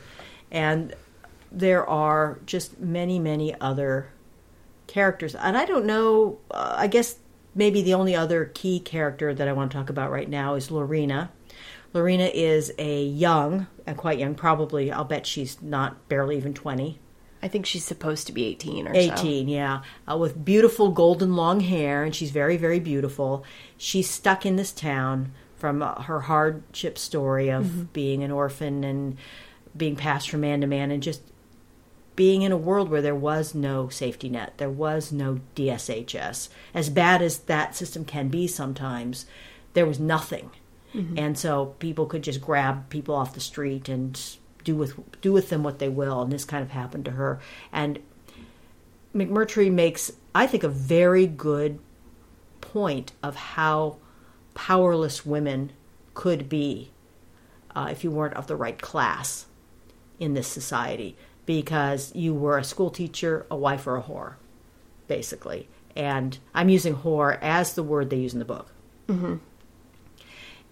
[0.51, 0.93] And
[1.51, 4.09] there are just many, many other
[4.87, 5.35] characters.
[5.35, 7.19] And I don't know, uh, I guess
[7.53, 10.71] maybe the only other key character that I want to talk about right now is
[10.71, 11.31] Lorena.
[11.93, 16.99] Lorena is a young, and quite young, probably, I'll bet she's not barely even 20.
[17.41, 18.99] I think she's supposed to be 18 or so.
[18.99, 23.43] 18, yeah, uh, with beautiful golden long hair, and she's very, very beautiful.
[23.77, 29.17] She's stuck in this town from uh, her hardship story of being an orphan and
[29.75, 31.21] being passed from man to man, and just
[32.17, 36.49] being in a world where there was no safety net, there was no DSHS.
[36.73, 39.25] As bad as that system can be sometimes,
[39.73, 40.49] there was nothing.
[41.17, 44.19] And so people could just grab people off the street and
[44.63, 47.39] do with do with them what they will, and this kind of happened to her.
[47.71, 47.99] And
[49.15, 51.79] McMurtry makes, I think, a very good
[52.61, 53.97] point of how
[54.55, 55.71] powerless women
[56.15, 56.89] could be
[57.75, 59.45] uh, if you weren't of the right class
[60.19, 61.15] in this society,
[61.47, 64.35] because you were a school teacher, a wife, or a whore,
[65.07, 65.67] basically.
[65.95, 68.69] And I'm using whore as the word they use in the book.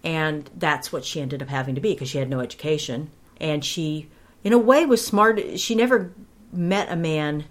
[0.04, 3.10] And that's what she ended up having to be because she had no education.
[3.40, 4.08] And she,
[4.44, 5.58] in a way, was smart.
[5.58, 6.12] She never
[6.52, 7.46] met a man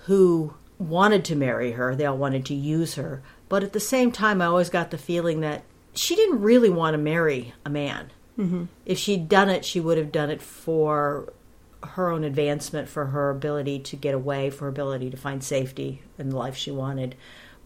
[0.00, 1.94] who wanted to marry her.
[1.94, 3.22] They all wanted to use her.
[3.48, 5.62] But at the same time, I always got the feeling that
[5.94, 8.10] she didn't really want to marry a man.
[8.36, 8.64] Mm-hmm.
[8.84, 11.32] If she'd done it, she would have done it for
[11.82, 16.02] her own advancement, for her ability to get away, for her ability to find safety
[16.18, 17.14] in the life she wanted.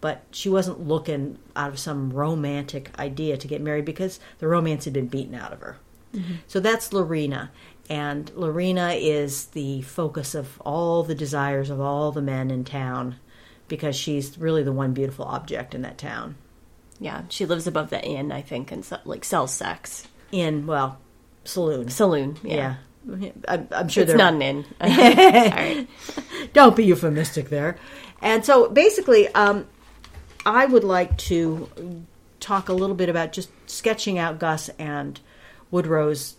[0.00, 4.84] But she wasn't looking out of some romantic idea to get married because the romance
[4.84, 5.76] had been beaten out of her.
[6.14, 6.34] Mm-hmm.
[6.46, 7.50] So that's Lorena.
[7.88, 13.16] And Lorena is the focus of all the desires of all the men in town
[13.68, 16.36] because she's really the one beautiful object in that town.
[16.98, 20.06] Yeah, she lives above the inn, I think, and se- like sells sex.
[20.30, 20.98] In, well,
[21.44, 21.88] saloon.
[21.88, 22.36] Saloon.
[22.42, 22.54] Yeah.
[22.54, 22.74] Yeah.
[23.08, 24.64] I'm, I'm sure It's not an.
[24.80, 25.88] All right.
[26.52, 27.76] Don't be euphemistic there.
[28.20, 29.66] And so basically, um,
[30.44, 31.68] I would like to
[32.40, 35.20] talk a little bit about just sketching out Gus and
[35.70, 36.36] Woodrow's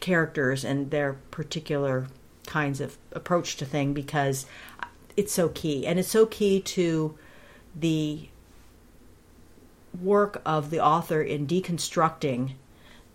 [0.00, 2.06] characters and their particular
[2.46, 4.46] kinds of approach to thing because
[5.16, 5.86] it's so key.
[5.86, 7.16] And it's so key to
[7.74, 8.28] the
[10.00, 12.52] work of the author in deconstructing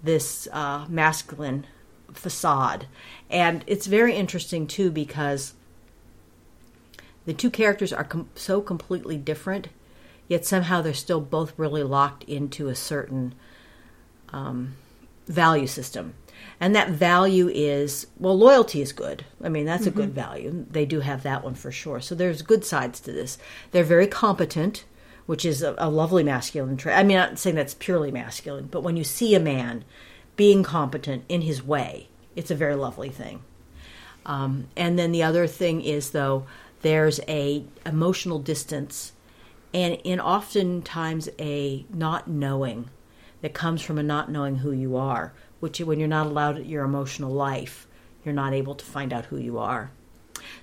[0.04, 1.66] this uh, masculine
[2.14, 2.88] facade.
[3.30, 5.54] And it's very interesting too because
[7.26, 9.68] the two characters are com- so completely different.
[10.32, 13.36] yet somehow they're still both really locked into a certain
[14.32, 14.76] um,
[15.28, 16.14] value system.
[16.60, 19.26] And that value is, well, loyalty is good.
[19.44, 20.66] I mean, that's a good value.
[20.72, 22.00] They do have that one for sure.
[22.00, 23.38] So there's good sides to this.
[23.72, 24.86] They're very competent,
[25.26, 26.98] which is a, a lovely masculine trait.
[26.98, 29.84] I mean, I'm not saying that's purely masculine, but when you see a man
[30.36, 33.42] being competent in his way, it's a very lovely thing.
[34.26, 36.46] Um, and then the other thing is, though,
[36.82, 39.14] there's a emotional distance,
[39.74, 42.90] and in oftentimes a not knowing
[43.42, 45.34] that comes from a not knowing who you are.
[45.60, 47.88] Which, when you're not allowed your emotional life,
[48.26, 49.92] you're not able to find out who you are.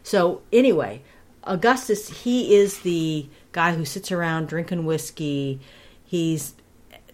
[0.03, 1.03] So anyway,
[1.45, 5.61] Augustus, he is the guy who sits around drinking whiskey.
[6.05, 6.55] He's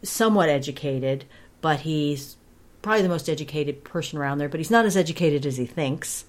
[0.02, 1.24] somewhat educated,
[1.60, 2.36] but he's
[2.84, 6.26] probably the most educated person around there, but he's not as educated as he thinks.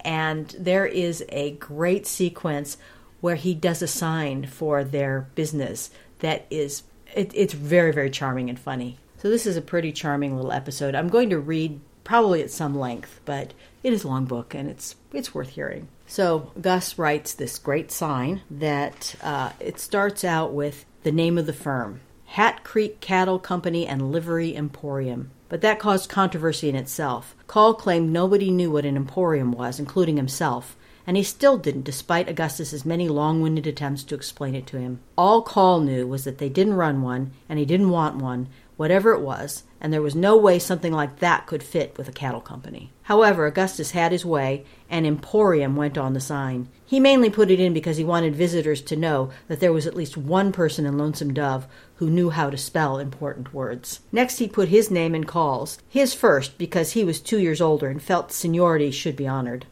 [0.00, 2.76] And there is a great sequence
[3.20, 6.82] where he does a sign for their business that is
[7.14, 8.98] it, it's very very charming and funny.
[9.18, 10.94] So this is a pretty charming little episode.
[10.94, 14.68] I'm going to read probably at some length, but it is a long book and
[14.68, 15.88] it's it's worth hearing.
[16.06, 21.46] So Gus writes this great sign that uh, it starts out with the name of
[21.46, 22.00] the firm,
[22.36, 25.30] Hat Creek Cattle Company and Livery Emporium.
[25.48, 27.34] But that caused controversy in itself.
[27.46, 32.28] Call claimed nobody knew what an emporium was, including himself, and he still didn't, despite
[32.28, 35.00] Augustus's many long-winded attempts to explain it to him.
[35.16, 39.12] All Call knew was that they didn't run one, and he didn't want one, whatever
[39.12, 42.40] it was, and there was no way something like that could fit with a cattle
[42.40, 42.92] company.
[43.04, 46.68] However, Augustus had his way, and Emporium went on the sign.
[46.84, 49.96] He mainly put it in because he wanted visitors to know that there was at
[49.96, 54.00] least one person in Lonesome Dove who knew how to spell important words.
[54.12, 57.88] Next, he put his name in Call's, his first because he was two years older
[57.88, 59.66] and felt seniority should be honored.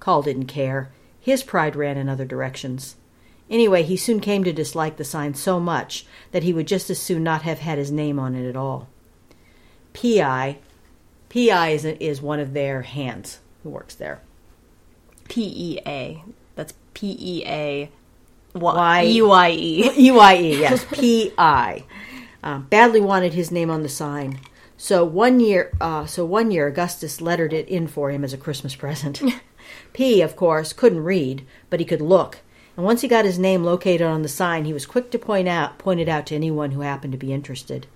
[0.00, 0.90] Call didn't care.
[1.20, 2.96] His pride ran in other directions.
[3.50, 6.98] Anyway, he soon came to dislike the sign so much that he would just as
[6.98, 8.88] soon not have had his name on it at all.
[9.94, 10.58] PI,
[11.28, 14.20] PI is, is one of their hands who works there.
[15.28, 16.22] P E A.
[16.54, 17.90] That's P E A
[18.54, 20.08] Y- U I E.
[20.10, 21.84] UIE, yes, PI.
[22.42, 24.40] Uh, badly wanted his name on the sign.
[24.76, 28.38] So one year, uh, so one year, Augustus lettered it in for him as a
[28.38, 29.20] Christmas present.
[29.92, 32.38] P, of course, couldn't read, but he could look,
[32.78, 35.48] and once he got his name located on the sign, he was quick to point
[35.48, 37.88] out point it out to anyone who happened to be interested.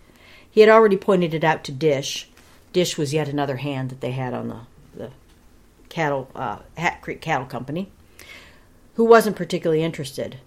[0.51, 2.29] He had already pointed it out to Dish.
[2.73, 4.59] Dish was yet another hand that they had on the,
[4.93, 5.11] the
[5.89, 7.93] cattle uh, Hat Creek Cattle Company,
[8.97, 10.39] who wasn't particularly interested.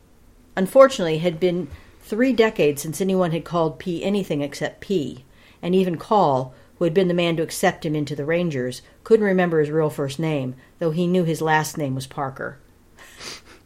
[0.57, 1.69] Unfortunately, it had been
[2.01, 5.23] three decades since anyone had called P anything except P,
[5.61, 9.25] and even Call, who had been the man to accept him into the Rangers, couldn't
[9.25, 12.57] remember his real first name, though he knew his last name was Parker.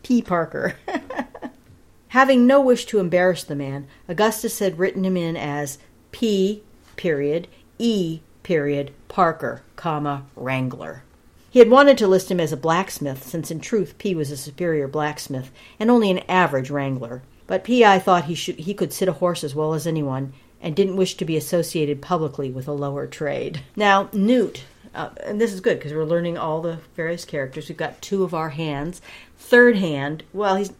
[0.10, 0.24] P.
[0.24, 0.74] Parker.
[2.08, 5.78] Having no wish to embarrass the man, Augustus had written him in as
[6.12, 6.63] P.
[6.95, 8.22] Period E.
[8.41, 11.04] Period Parker, comma Wrangler.
[11.52, 14.38] He had wanted to list him as a blacksmith, since in truth P was a
[14.38, 17.22] superior blacksmith and only an average wrangler.
[17.45, 20.34] But Pea Eye thought he should he could sit a horse as well as anyone,
[20.60, 23.62] and didn't wish to be associated publicly with a lower trade.
[23.76, 24.63] Now Newt,
[24.95, 27.69] uh, and this is good because we're learning all the various characters.
[27.69, 29.02] We've got two of our hands.
[29.50, 30.72] Third hand, well, he's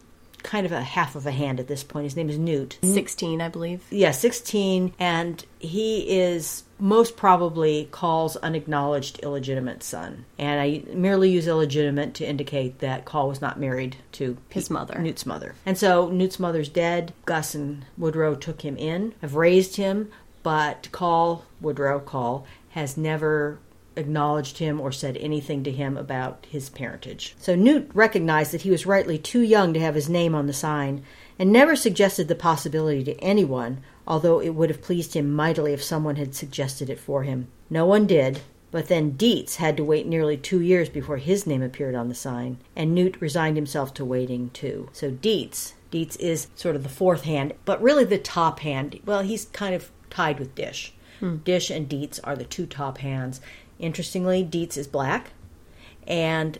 [0.44, 2.04] kind of a half of a hand at this point.
[2.04, 2.78] His name is Newt.
[2.82, 2.94] Mm-hmm.
[2.94, 3.82] 16, I believe.
[3.90, 10.24] Yeah, 16, and he is most probably Call's unacknowledged illegitimate son.
[10.38, 15.00] And I merely use illegitimate to indicate that Call was not married to His mother.
[15.00, 15.56] Newt's mother.
[15.66, 17.12] And so Newt's mother's dead.
[17.26, 20.10] Gus and Woodrow took him in, have raised him,
[20.44, 23.58] but Call, Woodrow Call, has never
[23.96, 27.34] acknowledged him or said anything to him about his parentage.
[27.38, 30.52] So Newt recognized that he was rightly too young to have his name on the
[30.52, 31.02] sign
[31.38, 35.82] and never suggested the possibility to anyone, although it would have pleased him mightily if
[35.82, 37.48] someone had suggested it for him.
[37.68, 41.62] No one did, but then Deets had to wait nearly two years before his name
[41.62, 44.88] appeared on the sign, and Newt resigned himself to waiting too.
[44.92, 49.00] So Deets, Deets is sort of the fourth hand, but really the top hand.
[49.04, 50.92] Well, he's kind of tied with Dish.
[51.18, 51.36] Hmm.
[51.38, 53.40] Dish and Deets are the two top hands.
[53.80, 55.32] Interestingly, Deets is black,
[56.06, 56.58] and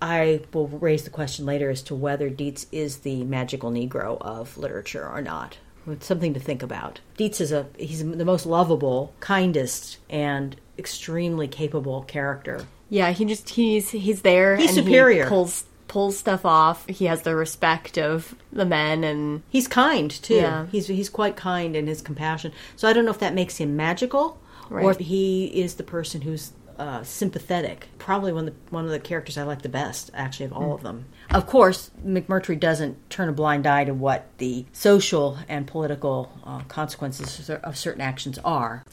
[0.00, 4.58] I will raise the question later as to whether Deets is the magical Negro of
[4.58, 5.58] literature or not.
[5.86, 7.00] It's something to think about.
[7.18, 12.66] Deets is a he's the most lovable, kindest, and extremely capable character.
[12.88, 14.56] Yeah, he just he's he's there.
[14.56, 15.24] He's and superior.
[15.24, 16.86] He pulls pulls stuff off.
[16.88, 20.36] He has the respect of the men, and He's kind too.
[20.36, 20.66] Yeah.
[20.66, 22.52] He's he's quite kind in his compassion.
[22.76, 26.22] So I don't know if that makes him magical or if he is the person
[26.22, 27.88] who's uh, sympathetic.
[27.98, 30.74] Probably one of the one of the characters I like the best, actually, of all
[30.74, 31.06] of them.
[31.30, 36.60] Of course, McMurtry doesn't turn a blind eye to what the social and political uh,
[36.62, 38.84] consequences of certain actions are.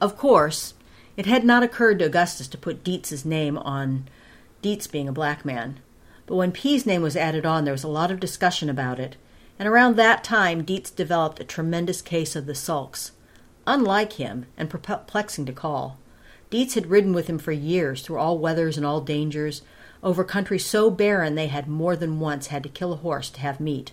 [0.00, 0.74] Of course,
[1.16, 4.08] it had not occurred to Augustus to put Deets's name on
[4.62, 5.80] Deets being a black man.
[6.26, 9.16] But when P's name was added on, there was a lot of discussion about it,
[9.58, 13.12] and around that time Deets developed a tremendous case of the sulks,
[13.66, 15.98] unlike him and perplexing to call.
[16.50, 19.62] Deets had ridden with him for years through all weathers and all dangers,
[20.02, 23.40] over country so barren they had more than once had to kill a horse to
[23.40, 23.92] have meat,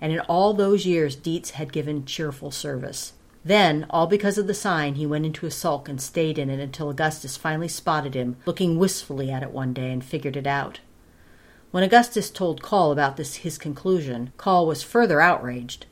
[0.00, 3.12] and in all those years Deets had given cheerful service.
[3.44, 6.60] Then, all because of the sign, he went into a sulk and stayed in it
[6.60, 10.80] until Augustus finally spotted him, looking wistfully at it one day, and figured it out.
[11.72, 15.86] When Augustus told Call about this his conclusion, Call was further outraged.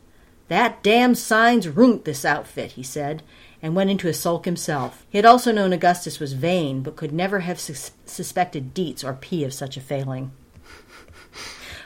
[0.49, 3.23] That damn sign's ruined this outfit, he said,
[3.62, 5.07] and went into a sulk himself.
[5.11, 9.12] He had also known Augustus was vain, but could never have sus- suspected Deets or
[9.12, 10.33] Pea of such a failing.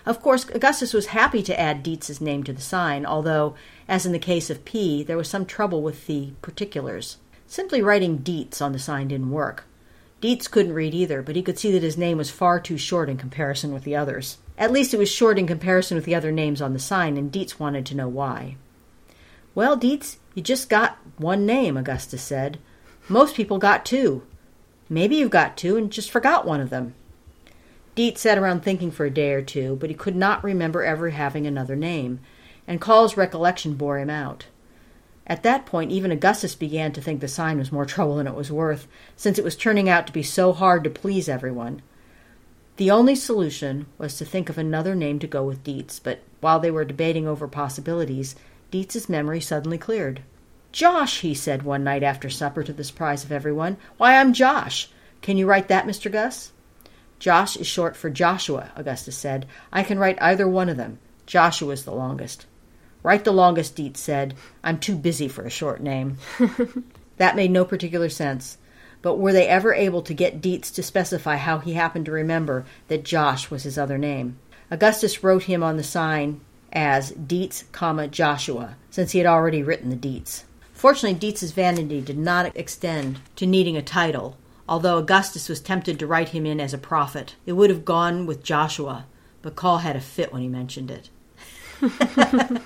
[0.06, 3.54] Of course, Augustus was happy to add Deets's name to the sign, although,
[3.88, 7.16] as in the case of Pea, there was some trouble with the particulars.
[7.46, 9.64] Simply writing Deets on the sign didn't work.
[10.20, 13.08] Deets couldn't read either, but he could see that his name was far too short
[13.08, 14.38] in comparison with the others.
[14.58, 17.32] At least it was short in comparison with the other names on the sign, and
[17.32, 18.56] Deets wanted to know why.
[19.54, 22.58] Well, Deets, you just got one name, Augustus said.
[23.08, 24.26] Most people got two.
[24.88, 26.94] Maybe you've got two and just forgot one of them.
[27.96, 31.10] Deets sat around thinking for a day or two, but he could not remember ever
[31.10, 32.18] having another name,
[32.66, 34.46] and Call's recollection bore him out.
[35.26, 38.34] At that point, even Augustus began to think the sign was more trouble than it
[38.34, 41.82] was worth, since it was turning out to be so hard to please everyone.
[42.76, 46.58] The only solution was to think of another name to go with Deets, but while
[46.58, 48.34] they were debating over possibilities,
[48.74, 50.22] Deets's memory suddenly cleared.
[50.72, 53.76] Josh, he said one night after supper to the surprise of everyone.
[53.98, 54.88] Why, I'm Josh.
[55.22, 56.10] Can you write that, Mr.
[56.10, 56.50] Gus?
[57.20, 59.46] Josh is short for Joshua, Augustus said.
[59.72, 60.98] I can write either one of them.
[61.24, 62.46] Joshua's the longest.
[63.04, 64.34] Write the longest, Deets said.
[64.64, 66.18] I'm too busy for a short name.
[67.18, 68.58] that made no particular sense.
[69.02, 72.66] But were they ever able to get Deets to specify how he happened to remember
[72.88, 74.36] that Josh was his other name?
[74.68, 76.40] Augustus wrote him on the sign
[76.74, 80.42] as Deets, comma, Joshua, since he had already written the Deets.
[80.72, 84.36] Fortunately, Deets's vanity did not extend to needing a title,
[84.68, 87.36] although Augustus was tempted to write him in as a prophet.
[87.46, 89.06] It would have gone with Joshua,
[89.40, 91.10] but Call had a fit when he mentioned it.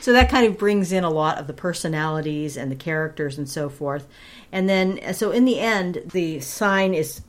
[0.00, 3.48] so that kind of brings in a lot of the personalities and the characters and
[3.48, 4.06] so forth.
[4.50, 7.22] And then, so in the end, the sign is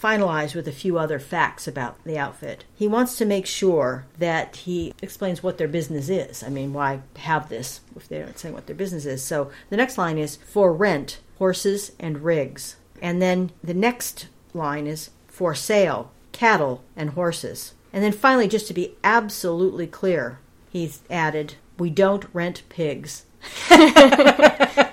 [0.00, 2.64] finalized with a few other facts about the outfit.
[2.74, 6.42] He wants to make sure that he explains what their business is.
[6.42, 9.22] I mean, why have this if they don't say what their business is?
[9.22, 12.76] So the next line is for rent, horses and rigs.
[13.00, 17.74] And then the next line is for sale, cattle and horses.
[17.92, 20.38] And then finally, just to be absolutely clear,
[20.70, 23.24] he's added, we don't rent pigs.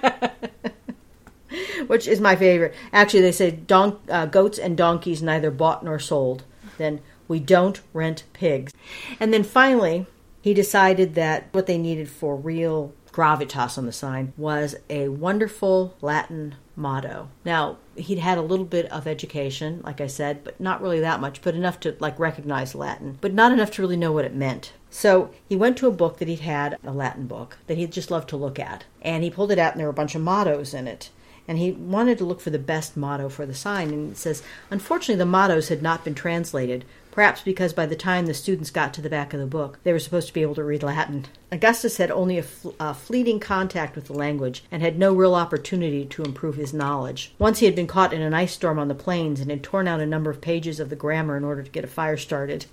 [1.88, 2.74] which is my favorite.
[2.92, 6.44] Actually, they say don- uh, goats and donkeys neither bought nor sold.
[6.78, 8.74] Then we don't rent pigs.
[9.20, 10.06] And then finally,
[10.42, 15.96] he decided that what they needed for real gravitas on the sign was a wonderful
[16.02, 17.30] Latin motto.
[17.46, 21.22] Now, he'd had a little bit of education, like I said, but not really that
[21.22, 24.34] much, but enough to like recognize Latin, but not enough to really know what it
[24.34, 24.74] meant.
[24.90, 28.10] So he went to a book that he'd had, a Latin book, that he'd just
[28.10, 28.86] loved to look at.
[29.04, 31.12] And he pulled it out, and there were a bunch of mottos in it
[31.48, 33.90] and he wanted to look for the best motto for the sign.
[33.90, 38.26] And it says, unfortunately, the mottos had not been translated, perhaps because by the time
[38.26, 40.56] the students got to the back of the book, they were supposed to be able
[40.56, 41.26] to read Latin.
[41.52, 45.36] Augustus had only a, fl- a fleeting contact with the language and had no real
[45.36, 47.34] opportunity to improve his knowledge.
[47.38, 49.88] Once he had been caught in an ice storm on the plains and had torn
[49.88, 52.66] out a number of pages of the grammar in order to get a fire started.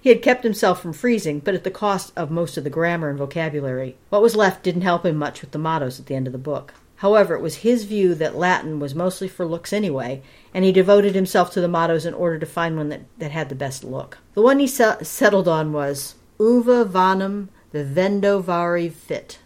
[0.00, 3.08] He had kept himself from freezing, but at the cost of most of the grammar
[3.08, 3.96] and vocabulary.
[4.10, 6.38] What was left didn't help him much with the mottos at the end of the
[6.38, 6.74] book.
[6.96, 10.22] However, it was his view that Latin was mostly for looks anyway,
[10.54, 13.48] and he devoted himself to the mottos in order to find one that, that had
[13.48, 14.18] the best look.
[14.34, 19.38] The one he se- settled on was Uva vanum vivendo vari fit.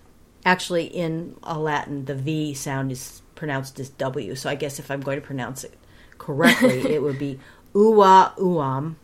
[0.44, 4.90] Actually, in a Latin, the V sound is pronounced as W, so I guess if
[4.90, 5.74] I'm going to pronounce it
[6.18, 7.40] correctly, it would be
[7.74, 8.96] Ua uam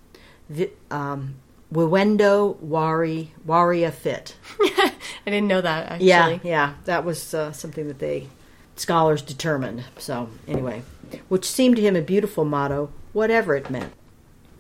[0.48, 1.34] vi, um,
[1.72, 4.36] Vivendo vari varia fit.
[4.60, 4.92] I
[5.24, 6.06] didn't know that actually.
[6.06, 8.28] Yeah, yeah, that was uh, something that they
[8.76, 9.84] scholars determined.
[9.98, 10.82] So, anyway,
[11.28, 13.92] which seemed to him a beautiful motto, whatever it meant.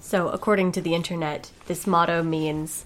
[0.00, 2.84] So, according to the internet, this motto means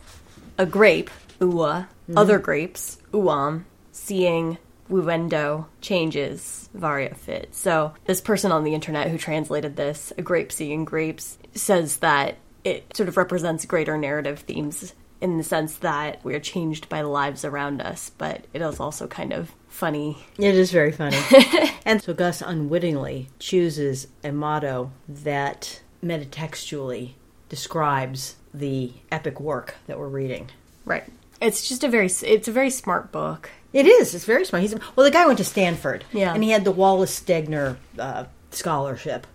[0.59, 1.11] a grape,
[1.41, 2.19] uwa, mm-hmm.
[2.19, 4.59] other grapes, uam, seeing
[4.91, 7.55] Wuendo changes, Varia fit.
[7.55, 12.39] So this person on the internet who translated this, a grape seeing grapes, says that
[12.65, 17.09] it sort of represents greater narrative themes in the sense that we're changed by the
[17.09, 20.25] lives around us, but it is also kind of funny.
[20.39, 21.19] It is very funny.
[21.85, 27.13] and so Gus unwittingly chooses a motto that metatextually
[27.49, 30.51] describes the epic work that we're reading.
[30.85, 31.05] Right.
[31.41, 33.51] It's just a very it's a very smart book.
[33.73, 34.15] It is.
[34.15, 34.63] It's very smart.
[34.63, 35.05] He's well.
[35.05, 36.05] The guy went to Stanford.
[36.13, 36.35] Yeah.
[36.35, 39.27] And he had the Wallace Stegner uh, scholarship.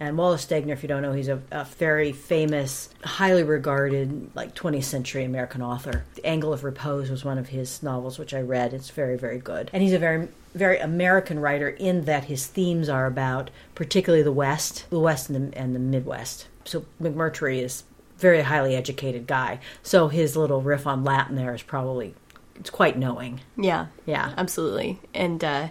[0.00, 4.54] And Wallace Stegner, if you don't know, he's a, a very famous, highly regarded, like
[4.54, 6.04] 20th century American author.
[6.14, 8.72] The Angle of Repose was one of his novels, which I read.
[8.72, 9.70] It's very, very good.
[9.72, 14.32] And he's a very, very American writer in that his themes are about particularly the
[14.32, 16.48] West, the West and the, and the Midwest.
[16.64, 17.84] So McMurtry is
[18.16, 19.60] a very highly educated guy.
[19.82, 22.14] So his little riff on Latin there is probably
[22.54, 23.40] it's quite knowing.
[23.56, 23.86] Yeah.
[24.06, 24.34] Yeah.
[24.36, 25.00] Absolutely.
[25.14, 25.68] And uh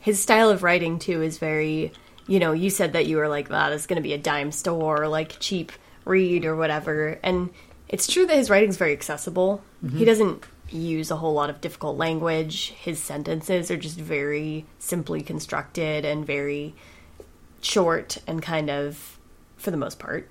[0.00, 1.92] his style of writing too is very
[2.26, 5.08] you know, you said that you were like, that is gonna be a dime store,
[5.08, 5.72] like cheap
[6.04, 7.18] read or whatever.
[7.22, 7.50] And
[7.88, 9.62] it's true that his writing's very accessible.
[9.98, 12.70] He doesn't use a whole lot of difficult language.
[12.70, 16.74] His sentences are just very simply constructed and very
[17.60, 19.18] short and kind of
[19.56, 20.28] for the most part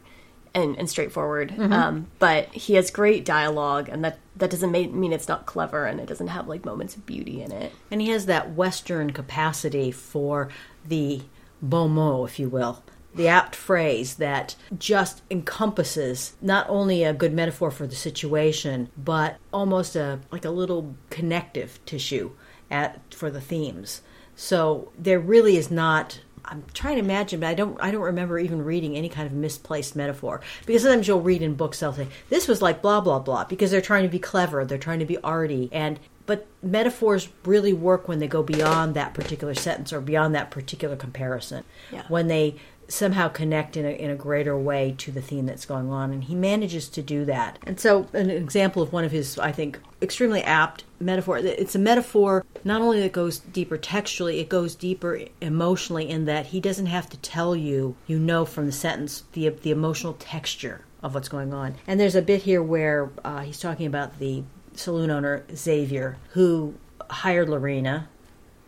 [0.53, 5.11] and, and straightforward um, but he has great dialogue and that that doesn't ma- mean
[5.11, 8.09] it's not clever and it doesn't have like moments of beauty in it And he
[8.09, 10.49] has that Western capacity for
[10.87, 11.21] the
[11.61, 12.83] bon mot, if you will,
[13.15, 19.37] the apt phrase that just encompasses not only a good metaphor for the situation, but
[19.53, 22.31] almost a like a little connective tissue
[22.69, 24.01] at for the themes.
[24.35, 26.19] So there really is not.
[26.47, 27.77] I'm trying to imagine, but I don't.
[27.81, 31.55] I don't remember even reading any kind of misplaced metaphor because sometimes you'll read in
[31.55, 34.65] books they'll say this was like blah blah blah because they're trying to be clever,
[34.65, 39.13] they're trying to be arty, and but metaphors really work when they go beyond that
[39.13, 41.63] particular sentence or beyond that particular comparison.
[41.91, 42.03] Yeah.
[42.07, 42.55] When they
[42.87, 46.25] somehow connect in a, in a greater way to the theme that's going on and
[46.25, 49.79] he manages to do that and so an example of one of his i think
[50.01, 55.19] extremely apt metaphor it's a metaphor not only that goes deeper textually it goes deeper
[55.41, 59.49] emotionally in that he doesn't have to tell you you know from the sentence the
[59.49, 63.59] the emotional texture of what's going on and there's a bit here where uh, he's
[63.59, 64.43] talking about the
[64.75, 66.75] saloon owner xavier who
[67.09, 68.07] hired lorena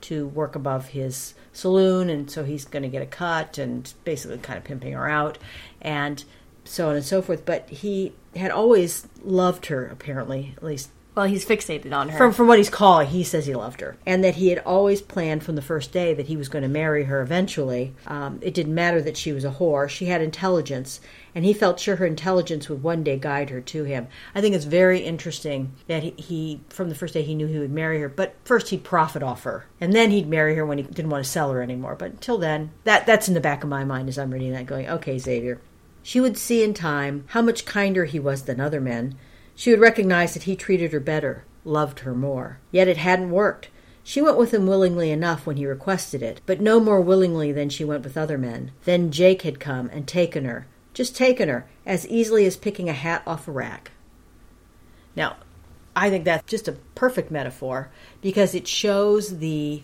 [0.02, 4.38] to work above his saloon, and so he's going to get a cut and basically
[4.38, 5.38] kind of pimping her out,
[5.82, 6.24] and
[6.64, 7.46] so on and so forth.
[7.46, 12.32] But he had always loved her, apparently, at least well he's fixated on her from
[12.32, 13.08] from what he's calling.
[13.08, 16.14] He says he loved her, and that he had always planned from the first day
[16.14, 17.94] that he was going to marry her eventually.
[18.06, 21.02] Um, it didn't matter that she was a whore; she had intelligence,
[21.38, 24.08] and he felt sure her intelligence would one day guide her to him.
[24.34, 27.60] I think it's very interesting that he, he from the first day he knew he
[27.60, 30.80] would marry her, but first he'd profit off her, and then he'd marry her when
[30.80, 31.96] he didn't want to sell her anymore.
[31.96, 34.66] But until then, that that's in the back of my mind as I'm reading that,
[34.66, 35.62] going, okay, Xavier.
[36.02, 39.16] She would see in time how much kinder he was than other men.
[39.54, 42.58] She would recognize that he treated her better, loved her more.
[42.72, 43.70] Yet it hadn't worked.
[44.04, 47.70] She went with him willingly enough when he requested it, but no more willingly than
[47.70, 48.72] she went with other men.
[48.86, 50.66] Then Jake had come and taken her,
[50.98, 53.92] just taken her, as easily as picking a hat off a rack.
[55.16, 55.36] Now,
[55.96, 59.84] I think that's just a perfect metaphor because it shows the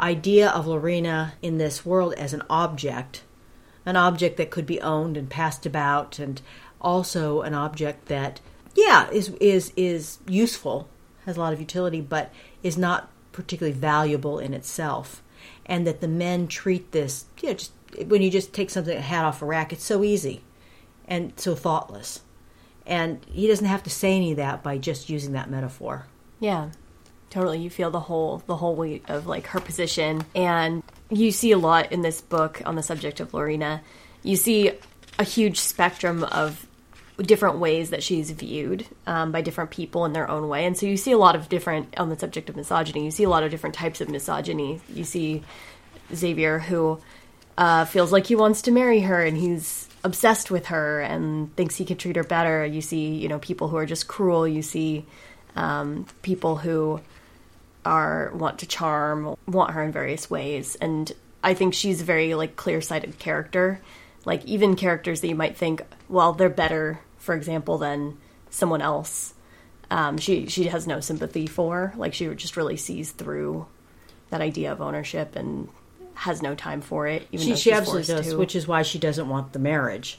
[0.00, 3.24] idea of Lorena in this world as an object,
[3.84, 6.40] an object that could be owned and passed about, and
[6.80, 8.40] also an object that,
[8.74, 10.88] yeah, is is is useful,
[11.26, 12.32] has a lot of utility, but
[12.62, 15.22] is not particularly valuable in itself,
[15.66, 17.72] and that the men treat this, yeah, just
[18.06, 20.42] when you just take something hat off a rack, it's so easy,
[21.06, 22.22] and so thoughtless,
[22.86, 26.06] and he doesn't have to say any of that by just using that metaphor.
[26.40, 26.70] Yeah,
[27.30, 27.58] totally.
[27.58, 31.58] You feel the whole the whole weight of like her position, and you see a
[31.58, 33.82] lot in this book on the subject of Lorena.
[34.22, 34.72] You see
[35.18, 36.66] a huge spectrum of
[37.18, 40.86] different ways that she's viewed um, by different people in their own way, and so
[40.86, 43.04] you see a lot of different on the subject of misogyny.
[43.04, 44.80] You see a lot of different types of misogyny.
[44.92, 45.42] You see
[46.14, 47.00] Xavier who
[47.58, 51.74] uh, feels like he wants to marry her, and he's obsessed with her and thinks
[51.74, 52.64] he could treat her better.
[52.64, 54.46] You see, you know, people who are just cruel.
[54.46, 55.04] You see
[55.56, 57.00] um, people who
[57.84, 62.34] are want to charm, want her in various ways, and I think she's a very
[62.34, 63.80] like clear-sighted character.
[64.24, 68.18] Like even characters that you might think, well, they're better, for example, than
[68.50, 69.34] someone else.
[69.90, 71.92] Um, she she has no sympathy for.
[71.96, 73.66] Like she just really sees through
[74.30, 75.68] that idea of ownership and
[76.18, 77.26] has no time for it.
[77.30, 78.36] Even She, she absolutely does, to.
[78.36, 80.18] which is why she doesn't want the marriage.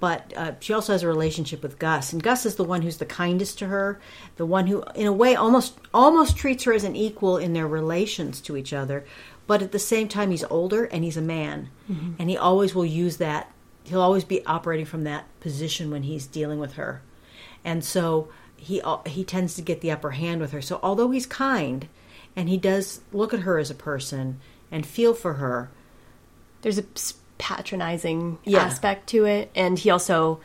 [0.00, 2.98] but uh, she also has a relationship with Gus, and Gus is the one who's
[2.98, 4.00] the kindest to her,
[4.36, 7.66] the one who, in a way, almost almost treats her as an equal in their
[7.66, 9.04] relations to each other.
[9.46, 12.12] But at the same time, he's older and he's a man, mm-hmm.
[12.18, 13.50] and he always will use that.
[13.84, 17.02] He'll always be operating from that position when he's dealing with her,
[17.64, 20.62] and so he he tends to get the upper hand with her.
[20.62, 21.88] So although he's kind,
[22.36, 24.38] and he does look at her as a person
[24.70, 25.70] and feel for her,
[26.62, 26.84] there's a
[27.38, 28.58] patronizing yeah.
[28.60, 30.40] aspect to it and he also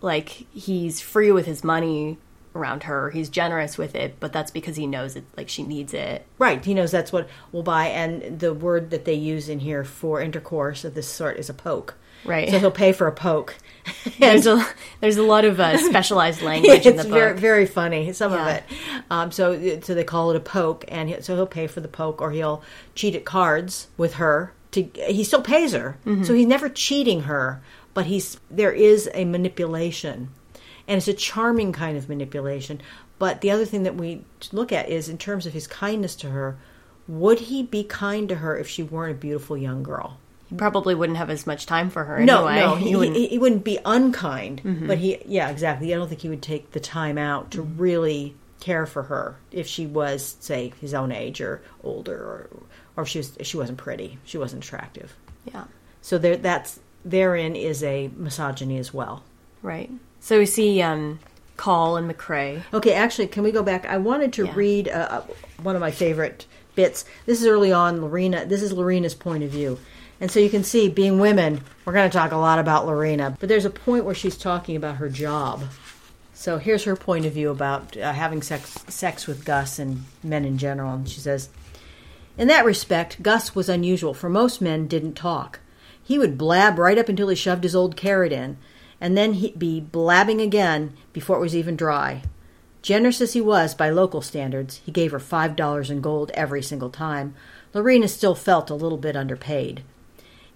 [0.00, 2.18] like he's free with his money
[2.54, 3.10] around her.
[3.10, 6.24] He's generous with it but that's because he knows it like she needs it.
[6.38, 9.84] Right he knows that's what we'll buy and the word that they use in here
[9.84, 12.48] for intercourse of this sort is a poke right.
[12.50, 13.56] So he'll pay for a poke.
[14.18, 14.66] There's a
[15.00, 17.12] there's a lot of uh, specialized language in the book.
[17.12, 18.42] very, very funny some yeah.
[18.42, 18.64] of it.
[19.10, 21.88] Um, so so they call it a poke and he, so he'll pay for the
[21.88, 22.64] poke or he'll
[22.96, 25.98] cheat at cards with her to he still pays her.
[26.04, 26.24] Mm-hmm.
[26.24, 27.62] so he's never cheating her
[27.96, 30.28] but he's there is a manipulation.
[30.86, 32.80] And it's a charming kind of manipulation.
[33.18, 36.30] But the other thing that we look at is in terms of his kindness to
[36.30, 36.58] her
[37.08, 40.94] would he be kind to her if she weren't a beautiful young girl he probably
[40.94, 42.66] wouldn't have as much time for her no anyway.
[42.66, 43.16] no he, he, wouldn't.
[43.16, 44.86] He, wouldn't be unkind mm-hmm.
[44.86, 47.80] but he yeah exactly i don't think he would take the time out to mm-hmm.
[47.80, 52.48] really care for her if she was say his own age or older or
[52.96, 55.14] or she was she wasn't pretty, she wasn't attractive.
[55.44, 55.64] Yeah.
[56.00, 59.22] So there, that's therein is a misogyny as well.
[59.62, 59.90] Right.
[60.20, 61.20] So we see um,
[61.56, 62.62] Call and McCrae.
[62.72, 63.86] Okay, actually, can we go back?
[63.86, 64.52] I wanted to yeah.
[64.54, 65.22] read uh, uh,
[65.62, 67.04] one of my favorite bits.
[67.26, 68.00] This is early on.
[68.00, 68.46] Lorena.
[68.46, 69.78] This is Lorena's point of view.
[70.20, 73.36] And so you can see, being women, we're going to talk a lot about Lorena.
[73.38, 75.64] But there's a point where she's talking about her job.
[76.32, 80.44] So here's her point of view about uh, having sex, sex with Gus and men
[80.44, 80.94] in general.
[80.94, 81.50] And she says,
[82.38, 85.60] in that respect, Gus was unusual, for most men didn't talk.
[86.02, 88.58] He would blab right up until he shoved his old carrot in,
[89.00, 92.22] and then he'd be blabbing again before it was even dry.
[92.82, 96.62] Generous as he was by local standards, he gave her five dollars in gold every
[96.62, 97.34] single time.
[97.74, 99.82] Lorena still felt a little bit underpaid.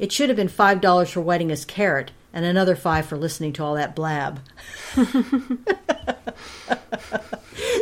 [0.00, 3.52] It should have been five dollars for wetting his carrot, and another five for listening
[3.52, 4.40] to all that blab.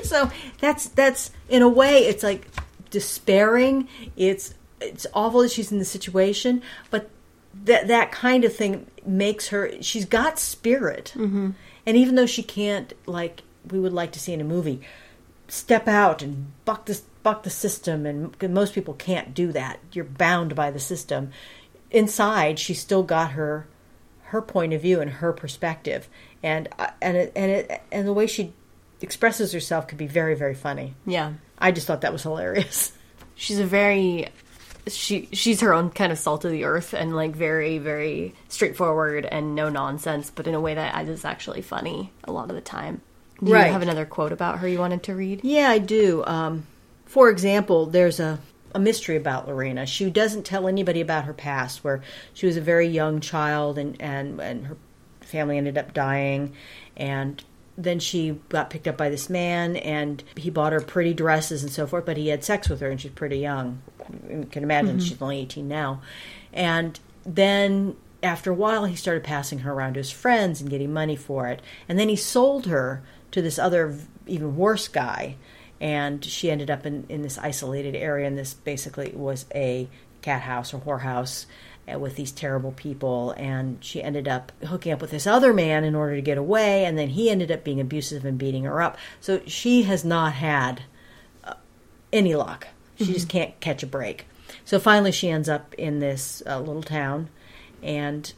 [0.02, 2.48] so that's that's in a way it's like
[2.90, 3.88] despairing.
[4.16, 6.60] It's it's awful that she's in the situation,
[6.90, 7.08] but
[7.64, 9.70] that that kind of thing makes her.
[9.80, 11.50] She's got spirit, mm-hmm.
[11.86, 14.80] and even though she can't, like we would like to see in a movie,
[15.46, 19.78] step out and buck the buck the system, and most people can't do that.
[19.92, 21.30] You're bound by the system.
[21.91, 23.66] Inside, she still got her
[24.24, 26.09] her point of view and her perspective,
[26.43, 28.53] and uh, and it, and it, and the way she
[29.01, 30.95] expresses herself could be very very funny.
[31.07, 31.34] Yeah.
[31.59, 32.93] I just thought that was hilarious.
[33.34, 34.28] She's a very
[34.86, 39.26] she she's her own kind of salt of the earth and like very very straightforward
[39.26, 42.62] and no nonsense, but in a way that is actually funny a lot of the
[42.62, 43.01] time.
[43.43, 43.66] Do right.
[43.66, 45.41] you have another quote about her you wanted to read?
[45.45, 46.24] Yeah, I do.
[46.24, 46.66] Um,
[47.07, 48.41] for example, there's a
[48.74, 49.86] a mystery about Lorena.
[49.86, 52.02] She doesn't tell anybody about her past, where
[52.34, 54.76] she was a very young child and and and her
[55.20, 56.54] family ended up dying,
[56.96, 57.42] and
[57.78, 61.70] then she got picked up by this man and he bought her pretty dresses and
[61.70, 63.80] so forth but he had sex with her and she's pretty young
[64.28, 65.06] you can imagine mm-hmm.
[65.06, 66.02] she's only 18 now
[66.52, 70.92] and then after a while he started passing her around to his friends and getting
[70.92, 73.00] money for it and then he sold her
[73.30, 73.96] to this other
[74.26, 75.36] even worse guy
[75.81, 79.89] and she ended up in, in this isolated area and this basically was a
[80.22, 81.47] cat house or whorehouse
[81.93, 83.33] uh, with these terrible people.
[83.33, 86.85] And she ended up hooking up with this other man in order to get away
[86.85, 88.99] and then he ended up being abusive and beating her up.
[89.20, 90.83] So she has not had
[91.45, 91.55] uh,
[92.12, 92.68] any luck.
[92.97, 93.12] She mm-hmm.
[93.12, 94.26] just can't catch a break.
[94.64, 97.29] So finally she ends up in this uh, little town
[97.83, 98.33] and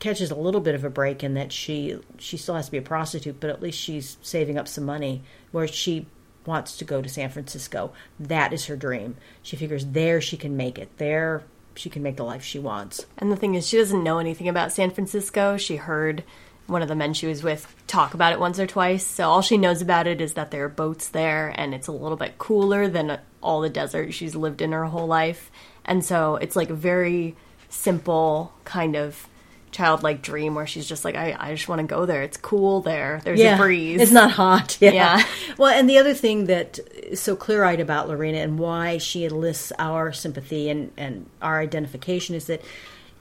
[0.00, 2.78] catches a little bit of a break in that she she still has to be
[2.78, 5.22] a prostitute but at least she's saving up some money
[5.52, 6.06] where she
[6.46, 7.92] wants to go to San Francisco.
[8.18, 9.16] That is her dream.
[9.42, 10.88] She figures there she can make it.
[10.96, 11.44] There
[11.74, 13.06] she can make the life she wants.
[13.18, 15.56] And the thing is, she doesn't know anything about San Francisco.
[15.56, 16.24] She heard
[16.66, 19.04] one of the men she was with talk about it once or twice.
[19.04, 21.92] So all she knows about it is that there are boats there and it's a
[21.92, 25.50] little bit cooler than all the desert she's lived in her whole life.
[25.84, 27.36] And so it's like a very
[27.68, 29.28] simple kind of
[29.70, 32.22] childlike dream where she's just like, I, I just want to go there.
[32.22, 33.20] It's cool there.
[33.24, 34.00] There's yeah, a breeze.
[34.00, 34.78] It's not hot.
[34.80, 34.92] Yeah.
[34.92, 35.26] yeah.
[35.58, 39.24] Well, and the other thing that is so clear eyed about Lorena and why she
[39.24, 42.62] enlists our sympathy and, and our identification is that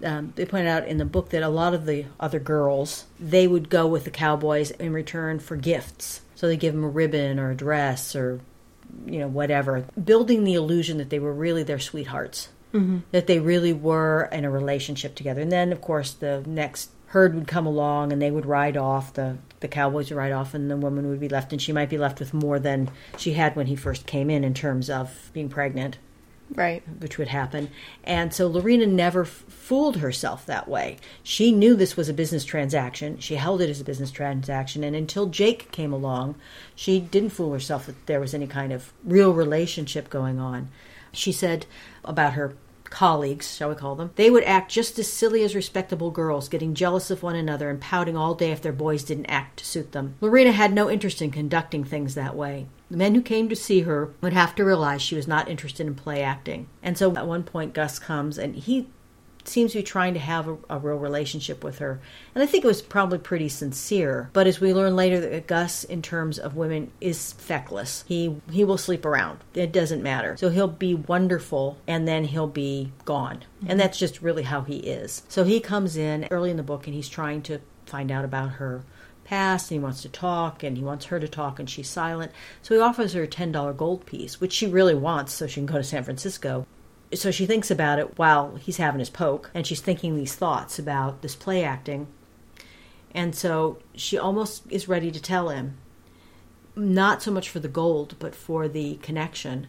[0.04, 3.46] um, they pointed out in the book that a lot of the other girls they
[3.46, 6.22] would go with the cowboys in return for gifts.
[6.36, 8.40] So they give them a ribbon or a dress or
[9.06, 13.00] you know whatever, building the illusion that they were really their sweethearts mm-hmm.
[13.12, 15.42] that they really were in a relationship together.
[15.42, 19.14] And then, of course, the next herd would come along and they would ride off
[19.14, 21.90] the the cowboys would ride off and the woman would be left and she might
[21.90, 25.30] be left with more than she had when he first came in in terms of
[25.34, 25.98] being pregnant
[26.56, 26.82] Right.
[27.00, 27.70] which would happen.
[28.04, 30.98] And so Lorena never f- fooled herself that way.
[31.22, 33.20] She knew this was a business transaction.
[33.20, 34.84] She held it as a business transaction.
[34.84, 36.36] And until Jake came along,
[36.74, 40.70] she didn't fool herself that there was any kind of real relationship going on.
[41.12, 41.68] She said
[42.04, 42.56] about her
[42.90, 46.74] colleagues, shall we call them, they would act just as silly as respectable girls, getting
[46.74, 49.92] jealous of one another and pouting all day if their boys didn't act to suit
[49.92, 50.16] them.
[50.22, 52.68] Lorena had no interest in conducting things that way.
[52.90, 55.86] The men who came to see her would have to realize she was not interested
[55.86, 56.68] in play acting.
[56.82, 58.88] And so at one point, Gus comes and he
[59.50, 62.00] seems to be trying to have a, a, real relationship with her.
[62.34, 64.30] And I think it was probably pretty sincere.
[64.34, 68.04] But as we learn later, that Gus, in terms of women, is feckless.
[68.08, 69.40] He he will sleep around.
[69.54, 70.38] It doesn't matter.
[70.38, 73.44] So he'll be wonderful and then he'll be gone.
[73.60, 73.72] Mm-hmm.
[73.72, 75.24] And that's just really how he is.
[75.28, 78.52] So he comes in early in the book and he's trying to find out about
[78.52, 78.84] her
[79.24, 82.32] past and he wants to talk and he wants her to talk and she's silent.
[82.62, 85.66] So he offers her a $10 gold piece, which she really wants so she can
[85.66, 86.66] go to San Francisco
[87.14, 90.78] so she thinks about it while he's having his poke and she's thinking these thoughts
[90.78, 92.08] about this play acting.
[93.16, 95.78] And so she almost is ready to tell him
[96.76, 99.68] not so much for the gold but for the connection.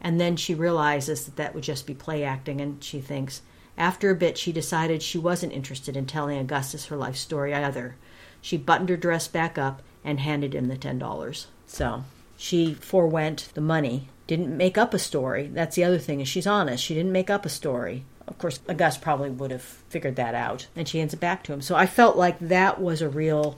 [0.00, 3.42] And then she realizes that that would just be play acting and she thinks
[3.76, 7.96] after a bit she decided she wasn't interested in telling augustus her life story either.
[8.40, 11.48] She buttoned her dress back up and handed him the ten dollars.
[11.66, 12.04] So
[12.36, 15.48] she forewent the money didn't make up a story.
[15.48, 16.82] That's the other thing is she's honest.
[16.82, 18.04] She didn't make up a story.
[18.26, 21.52] Of course, Gus probably would have figured that out, and she hands it back to
[21.52, 21.62] him.
[21.62, 23.56] So I felt like that was a real,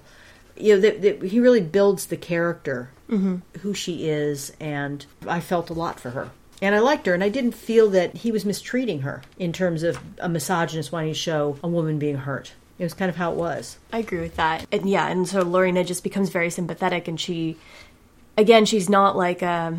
[0.57, 3.37] you know, that, that he really builds the character, mm-hmm.
[3.61, 6.31] who she is, and I felt a lot for her.
[6.61, 9.83] And I liked her, and I didn't feel that he was mistreating her in terms
[9.83, 12.53] of a misogynist wanting to show a woman being hurt.
[12.79, 13.79] It was kind of how it was.
[13.93, 14.67] I agree with that.
[14.71, 17.57] And yeah, and so Lorena just becomes very sympathetic, and she,
[18.37, 19.79] again, she's not like a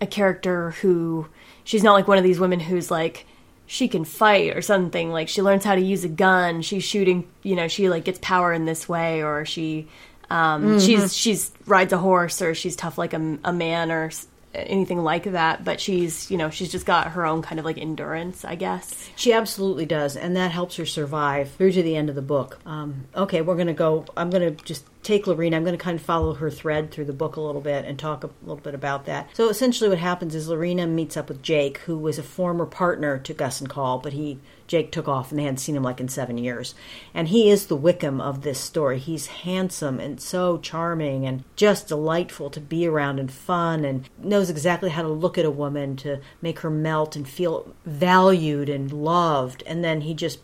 [0.00, 1.26] a character who
[1.64, 3.26] she's not like one of these women who's like
[3.66, 5.10] she can fight or something.
[5.10, 6.62] Like she learns how to use a gun.
[6.62, 9.88] She's shooting you know she like gets power in this way or she
[10.30, 10.78] um mm-hmm.
[10.78, 14.10] she's she's rides a horse or she's tough like a, a man or
[14.54, 15.64] anything like that.
[15.64, 19.10] But she's you know she's just got her own kind of like endurance i guess.
[19.16, 20.16] She absolutely does.
[20.16, 22.60] And that helps her survive through to the end of the book.
[22.66, 25.56] Um, okay we're gonna go i'm gonna just take Lorena.
[25.56, 27.98] I'm going to kind of follow her thread through the book a little bit and
[27.98, 29.28] talk a little bit about that.
[29.34, 33.18] So essentially, what happens is Lorena meets up with Jake, who was a former partner
[33.18, 36.00] to Gus and Call, but he Jake took off and they hadn't seen him like
[36.00, 36.74] in seven years.
[37.14, 38.98] And he is the Wickham of this story.
[38.98, 44.50] He's handsome and so charming and just delightful to be around and fun and knows
[44.50, 48.92] exactly how to look at a woman to make her melt and feel valued and
[48.92, 49.62] loved.
[49.66, 50.40] And then he just,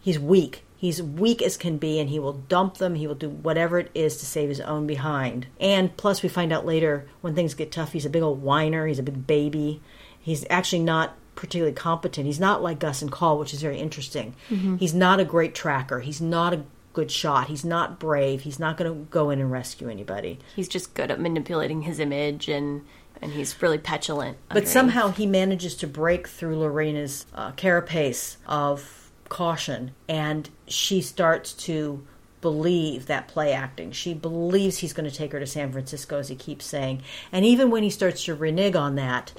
[0.00, 2.94] he's weak He's weak as can be and he will dump them.
[2.94, 5.46] He will do whatever it is to save his own behind.
[5.58, 8.86] And plus, we find out later when things get tough, he's a big old whiner.
[8.86, 9.80] He's a big baby.
[10.20, 12.26] He's actually not particularly competent.
[12.26, 14.34] He's not like Gus and Call, which is very interesting.
[14.50, 14.76] Mm-hmm.
[14.76, 16.00] He's not a great tracker.
[16.00, 17.48] He's not a good shot.
[17.48, 18.40] He's not brave.
[18.42, 20.38] He's not going to go in and rescue anybody.
[20.56, 22.84] He's just good at manipulating his image and
[23.22, 24.36] and he's really petulant.
[24.50, 31.52] But somehow he manages to break through Lorena's uh, carapace of caution and she starts
[31.52, 32.06] to
[32.40, 33.90] believe that play acting.
[33.90, 37.02] She believes he's going to take her to San Francisco, as he keeps saying.
[37.32, 39.32] And even when he starts to renege on that,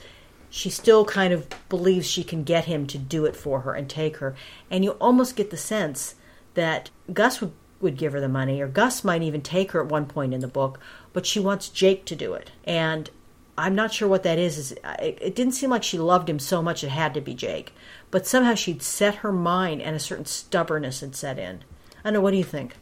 [0.50, 3.90] she still kind of believes she can get him to do it for her and
[3.90, 4.36] take her.
[4.70, 6.16] And you almost get the sense
[6.54, 9.90] that Gus would, would give her the money, or Gus might even take her at
[9.90, 10.80] one point in the book,
[11.14, 12.52] but she wants Jake to do it.
[12.64, 13.10] And
[13.58, 14.72] I'm not sure what that is.
[14.72, 17.74] It, it didn't seem like she loved him so much it had to be Jake
[18.12, 21.64] but somehow she'd set her mind and a certain stubbornness had set in.
[22.04, 22.76] I know, what do you think?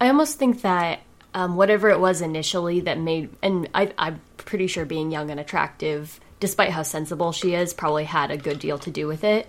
[0.00, 1.00] I almost think that
[1.34, 5.40] um, whatever it was initially that made, and I, I'm pretty sure being young and
[5.40, 9.48] attractive, despite how sensible she is, probably had a good deal to do with it.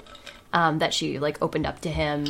[0.53, 2.25] Um, that she like opened up to him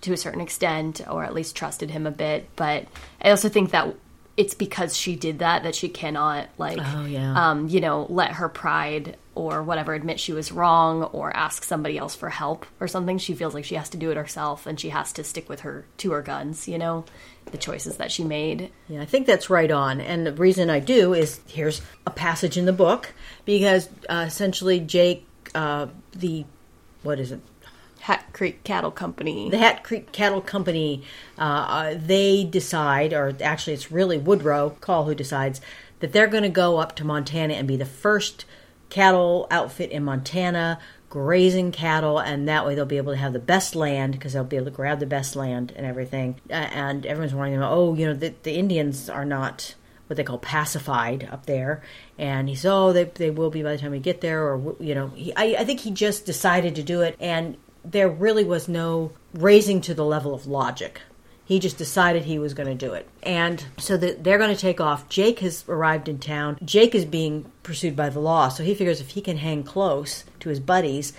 [0.00, 2.48] to a certain extent, or at least trusted him a bit.
[2.56, 2.86] But
[3.22, 3.94] I also think that
[4.36, 7.50] it's because she did that that she cannot like oh, yeah.
[7.50, 11.96] um, you know let her pride or whatever admit she was wrong or ask somebody
[11.96, 13.16] else for help or something.
[13.16, 15.60] She feels like she has to do it herself and she has to stick with
[15.60, 17.04] her to her guns you know
[17.46, 18.70] the choices that she made.
[18.88, 20.00] Yeah i think that's right on.
[20.00, 23.12] And the reason i do is here's a passage in the book
[23.44, 26.44] because uh, essentially jake uh, the
[27.02, 27.40] what is it
[28.10, 29.48] Hat Creek Cattle Company.
[29.50, 31.04] The Hat Creek Cattle Company,
[31.38, 35.60] uh, uh, they decide, or actually it's really Woodrow Call who decides,
[36.00, 38.46] that they're going to go up to Montana and be the first
[38.88, 43.38] cattle outfit in Montana, grazing cattle, and that way they'll be able to have the
[43.38, 46.40] best land because they'll be able to grab the best land and everything.
[46.50, 49.76] Uh, and everyone's wondering, oh, you know, the, the Indians are not
[50.08, 51.80] what they call pacified up there.
[52.18, 54.42] And he said, oh, they, they will be by the time we get there.
[54.52, 57.14] Or, you know, he, I, I think he just decided to do it.
[57.20, 61.00] And there really was no raising to the level of logic.
[61.44, 63.08] He just decided he was going to do it.
[63.24, 65.08] And so the, they're going to take off.
[65.08, 66.58] Jake has arrived in town.
[66.64, 68.48] Jake is being pursued by the law.
[68.48, 71.12] So he figures if he can hang close to his buddies,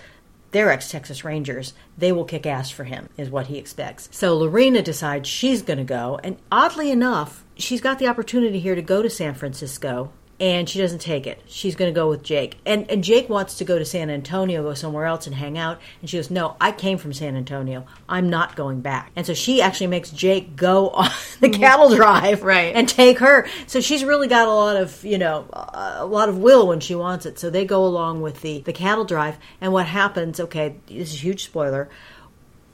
[0.52, 1.74] they're ex Texas Rangers.
[1.98, 4.08] They will kick ass for him, is what he expects.
[4.12, 6.18] So Lorena decides she's going to go.
[6.24, 10.80] And oddly enough, she's got the opportunity here to go to San Francisco and she
[10.80, 11.40] doesn't take it.
[11.46, 12.58] She's going to go with Jake.
[12.66, 15.80] And and Jake wants to go to San Antonio, go somewhere else and hang out.
[16.00, 17.86] And she goes, "No, I came from San Antonio.
[18.08, 21.60] I'm not going back." And so she actually makes Jake go on the mm-hmm.
[21.60, 22.74] cattle drive Right.
[22.74, 23.46] and take her.
[23.68, 26.96] So she's really got a lot of, you know, a lot of will when she
[26.96, 27.38] wants it.
[27.38, 29.38] So they go along with the the cattle drive.
[29.60, 31.88] And what happens, okay, this is a huge spoiler.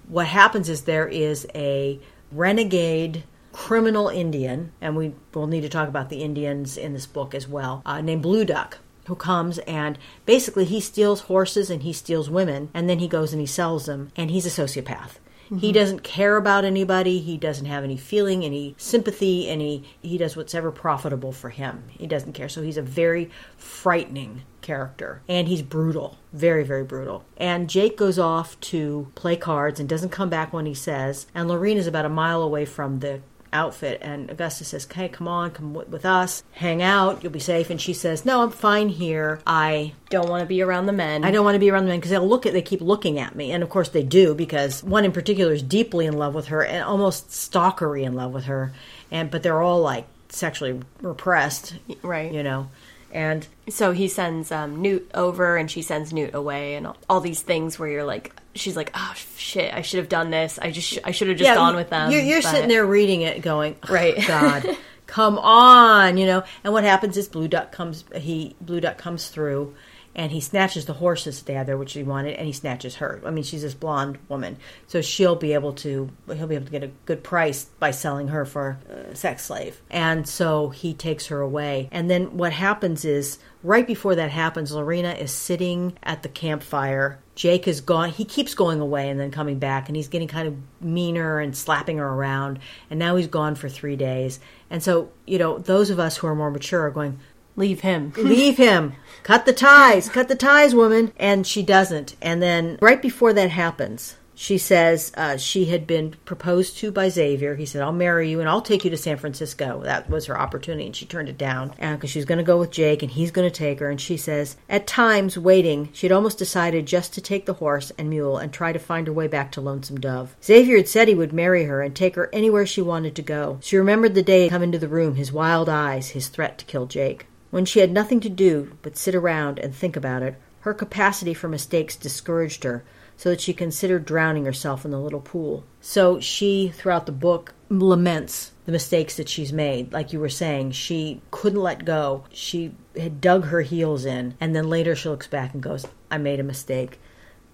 [0.08, 2.00] What happens is there is a
[2.32, 3.24] renegade
[3.58, 7.48] criminal Indian, and we will need to talk about the Indians in this book as
[7.48, 12.30] well, uh, named Blue Duck, who comes and basically he steals horses and he steals
[12.30, 15.18] women, and then he goes and he sells them, and he's a sociopath.
[15.60, 17.20] He doesn't care about anybody.
[17.20, 19.82] He doesn't have any feeling, any sympathy, any.
[20.02, 21.84] He does what's ever profitable for him.
[21.88, 22.50] He doesn't care.
[22.50, 27.24] So he's a very frightening character, and he's brutal, very, very brutal.
[27.38, 31.26] And Jake goes off to play cards and doesn't come back when he says.
[31.34, 33.22] And Lorene is about a mile away from the
[33.52, 37.38] outfit and Augustus says, "Okay, come on, come w- with us, hang out, you'll be
[37.38, 39.40] safe." And she says, "No, I'm fine here.
[39.46, 41.24] I Don't want to be around the men.
[41.24, 43.18] I don't want to be around the men because they'll look at they keep looking
[43.18, 46.34] at me, and of course they do because one in particular is deeply in love
[46.34, 48.72] with her and almost stalkery in love with her,
[49.10, 52.32] and but they're all like sexually repressed, Right.
[52.32, 52.68] You know,
[53.12, 57.20] and So he sends um, Newt over, and she sends Newt away, and all, all
[57.20, 60.58] these things where you're like, she's like, oh shit, I should have done this.
[60.60, 62.10] I just, sh- I should have just gone with them.
[62.10, 64.16] You're, you're but- sitting there reading it, going, "Oh, Right.
[64.26, 68.04] God, come on, you know." And what happens is Blue Duck comes.
[68.14, 69.74] He Blue Duck comes through,
[70.14, 73.20] and he snatches the horses they had there, which he wanted, and he snatches her.
[73.24, 74.56] I mean, she's this blonde woman,
[74.86, 76.10] so she'll be able to.
[76.32, 78.78] He'll be able to get a good price by selling her for
[79.10, 81.88] a sex slave, and so he takes her away.
[81.92, 83.38] And then what happens is.
[83.64, 88.10] Right before that happens, Lorena is sitting at the campfire Jake is gone.
[88.10, 91.56] He keeps going away and then coming back, and he's getting kind of meaner and
[91.56, 92.58] slapping her around.
[92.90, 94.40] And now he's gone for three days.
[94.68, 97.20] And so, you know, those of us who are more mature are going,
[97.54, 98.12] Leave him.
[98.16, 98.94] Leave him.
[99.22, 100.08] Cut the ties.
[100.08, 101.12] Cut the ties, woman.
[101.16, 102.16] And she doesn't.
[102.20, 107.08] And then right before that happens, she says uh, she had been proposed to by
[107.08, 107.56] Xavier.
[107.56, 109.82] He said, I'll marry you and I'll take you to San Francisco.
[109.82, 112.56] That was her opportunity, and she turned it down because she was going to go
[112.56, 113.90] with Jake and he's going to take her.
[113.90, 118.08] And she says, at times, waiting, she'd almost decided just to take the horse and
[118.08, 120.36] mule and try to find her way back to Lonesome Dove.
[120.40, 123.58] Xavier had said he would marry her and take her anywhere she wanted to go.
[123.60, 126.64] She remembered the day he'd come into the room, his wild eyes, his threat to
[126.64, 127.26] kill Jake.
[127.50, 131.34] When she had nothing to do but sit around and think about it, her capacity
[131.34, 132.84] for mistakes discouraged her,
[133.18, 135.64] so that she considered drowning herself in the little pool.
[135.80, 139.92] So she, throughout the book, laments the mistakes that she's made.
[139.92, 142.24] Like you were saying, she couldn't let go.
[142.30, 146.18] She had dug her heels in, and then later she looks back and goes, I
[146.18, 147.00] made a mistake.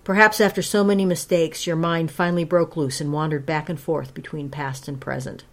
[0.04, 4.12] Perhaps after so many mistakes, your mind finally broke loose and wandered back and forth
[4.12, 5.44] between past and present.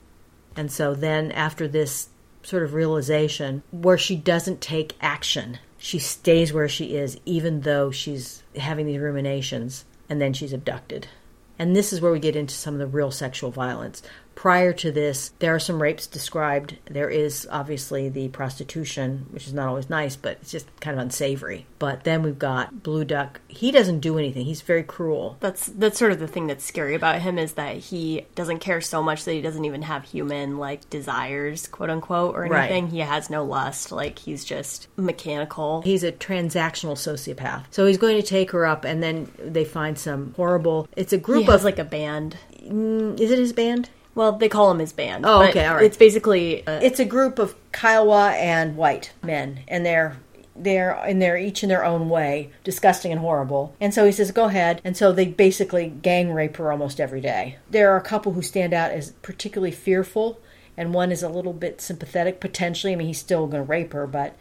[0.58, 2.10] And so then, after this
[2.44, 7.92] sort of realization, where she doesn't take action, she stays where she is, even though
[7.92, 11.08] she's having these ruminations, and then she's abducted.
[11.58, 14.04] And this is where we get into some of the real sexual violence.
[14.42, 16.80] Prior to this, there are some rapes described.
[16.90, 21.04] There is obviously the prostitution, which is not always nice, but it's just kind of
[21.04, 21.68] unsavory.
[21.78, 23.40] But then we've got Blue Duck.
[23.48, 24.46] He doesn't do anything.
[24.46, 25.38] He's very cruel.
[25.42, 28.82] That's that's sort of the thing that's scary about him is that he doesn't care
[28.82, 32.64] so much that he doesn't even have human like desires, quote unquote, or Right.
[32.64, 32.88] anything.
[32.88, 33.92] He has no lust.
[33.92, 35.84] Like he's just mechanical.
[35.84, 37.66] He's a transactional sociopath.
[37.70, 40.88] So he's going to take her up, and then they find some horrible.
[40.96, 42.38] It's a group of like a band.
[42.64, 43.92] Mm, is it his band?
[44.14, 45.26] Well, they call him his band.
[45.26, 45.86] Oh, okay, all right.
[45.86, 50.18] It's basically uh, It's a group of Kiowa and white men, and they're
[50.56, 53.74] they're and they're each in their own way disgusting and horrible.
[53.80, 57.22] And so he says, "Go ahead." And so they basically gang rape her almost every
[57.22, 57.58] day.
[57.70, 60.40] There are a couple who stand out as particularly fearful,
[60.76, 62.94] and one is a little bit sympathetic potentially.
[62.94, 64.36] I mean, he's still going to rape her, but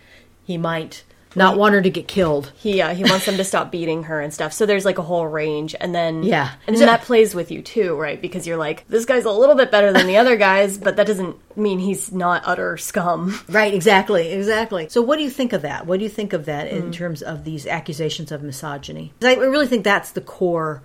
[0.44, 1.04] he might
[1.34, 2.52] not want her to get killed.
[2.56, 4.52] He yeah, he wants them to stop beating her and stuff.
[4.52, 6.52] So there's like a whole range and then Yeah.
[6.66, 8.20] And then that plays with you too, right?
[8.20, 11.06] Because you're like, this guy's a little bit better than the other guys, but that
[11.06, 13.38] doesn't mean he's not utter scum.
[13.48, 14.88] Right, exactly, exactly.
[14.88, 15.86] So, what do you think of that?
[15.86, 16.92] What do you think of that in mm.
[16.92, 19.12] terms of these accusations of misogyny?
[19.22, 20.82] I really think that's the core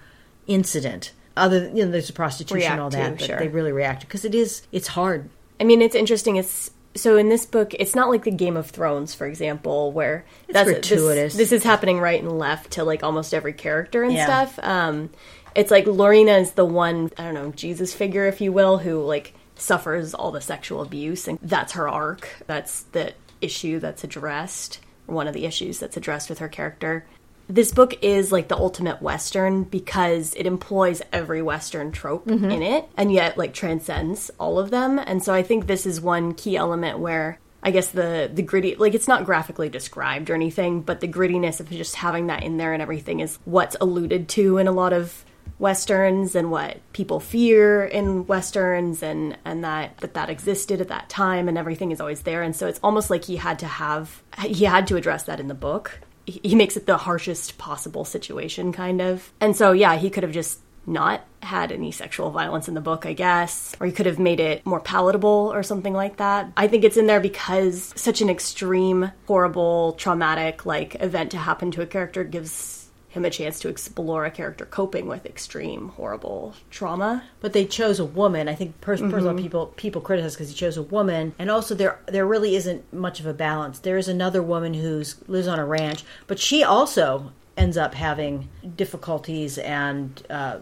[0.48, 1.12] incident.
[1.38, 3.40] Other, than, you know, there's the prostitution and all React to, that, but sure.
[3.40, 5.30] they really react because it is, it's hard.
[5.60, 6.38] I mean, it's interesting.
[6.38, 10.26] It's so in this book, it's not like the Game of Thrones, for example, where
[10.50, 11.34] that's gratuitous.
[11.34, 14.26] This, this is happening right and left to like almost every character and Yeah.
[14.26, 14.60] stuff.
[14.64, 15.10] Um,
[15.56, 19.02] it's like Lorena is the one I don't know Jesus figure, if you will, who
[19.04, 22.28] like suffers all the sexual abuse, and that's her arc.
[22.48, 24.80] That's the issue that's addressed.
[25.06, 27.06] One of the issues that's addressed with her character.
[27.48, 32.50] This book is like the ultimate Western because it employs every Western trope mm-hmm.
[32.50, 35.00] in it and yet like transcends all of them.
[35.00, 38.76] And so I think this is one key element where I guess the the gritty
[38.76, 42.58] like it's not graphically described or anything, but the grittiness of just having that in
[42.58, 45.26] there and everything is what's alluded to in a lot of
[45.58, 51.10] westerns and what people fear in westerns and and that that that existed at that
[51.10, 52.44] time and everything is always there.
[52.44, 55.48] And so it's almost like he had to have he had to address that in
[55.48, 59.32] the book he makes it the harshest possible situation kind of.
[59.40, 63.06] And so yeah he could have just not had any sexual violence in the book
[63.06, 63.76] i guess.
[63.80, 66.52] Or he could have made it more palatable or something like that.
[66.58, 71.72] I think it's in there because such an extreme horrible traumatic like event to happen
[71.72, 72.85] to a character gives
[73.16, 78.00] him a chance to explore a character coping with extreme horrible trauma But they chose
[78.00, 78.48] a woman.
[78.48, 82.00] I think pers- personal people people criticize because he chose a woman, and also there
[82.08, 83.80] there really isn't much of a balance.
[83.80, 88.50] There is another woman who lives on a ranch, but she also ends up having
[88.76, 90.58] difficulties and uh,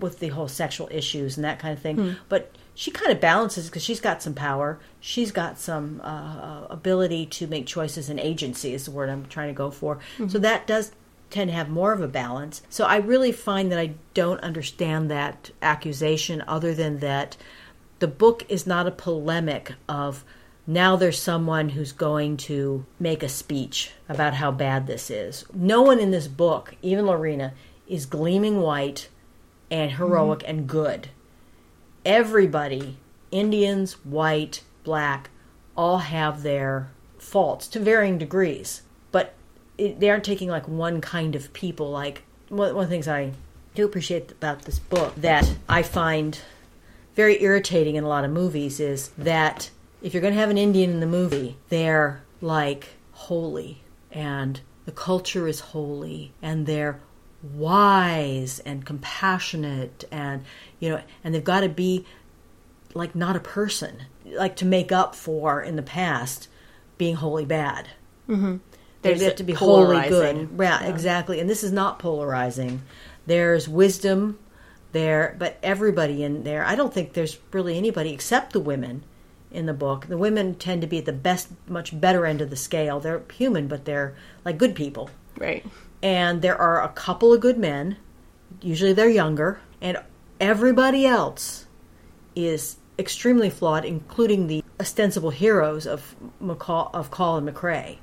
[0.00, 2.16] with the whole sexual issues and that kind of thing.
[2.28, 4.78] But she kind of balances because she's got some power.
[4.98, 9.48] She's got some uh, ability to make choices and agency is the word I'm trying
[9.48, 9.98] to go for.
[10.28, 10.92] So that does
[11.32, 12.62] tend to have more of a balance.
[12.68, 17.36] So I really find that I don't understand that accusation other than that
[17.98, 20.24] the book is not a polemic of
[20.66, 25.44] now there's someone who's going to make a speech about how bad this is.
[25.52, 27.52] No one in this book, even Lorena,
[27.88, 29.08] is gleaming white
[29.70, 30.02] and mm-hmm.
[30.02, 31.08] heroic and good.
[32.04, 32.98] Everybody,
[33.30, 35.30] Indians, white, black,
[35.76, 38.82] all have their faults to varying degrees.
[39.78, 41.90] It, they aren't taking like one kind of people.
[41.90, 43.32] Like one, one of the things I
[43.74, 46.38] do appreciate about this book that I find
[47.14, 49.70] very irritating in a lot of movies is that
[50.02, 53.82] if you're going to have an Indian in the movie, they're like holy.
[54.10, 56.32] And the culture is holy.
[56.42, 57.00] And they're
[57.42, 60.44] wise and compassionate and
[60.78, 62.06] you know and they've got to be
[62.94, 64.04] like not a person.
[64.24, 66.48] Like to make up for in the past
[66.98, 67.88] being wholly bad.
[68.28, 68.71] They
[69.02, 70.48] There's have to be wholly good.
[70.58, 71.40] yeah, exactly.
[71.40, 72.82] And this is not polarizing.
[73.26, 74.38] There's wisdom
[74.92, 79.02] there but everybody in there i don't think there's really anybody except the women
[79.52, 80.06] in the book.
[80.06, 83.00] The women tend to be at the best much better end of the scale.
[83.00, 85.10] They're human but they're like good people.
[85.38, 85.64] Right.
[86.02, 87.96] And there are a couple of good men.
[88.60, 89.60] Usually they're younger.
[89.80, 89.98] And
[90.40, 91.66] everybody else
[92.34, 97.98] is extremely flawed including the ostensible heroes of McCall of Call and McCrae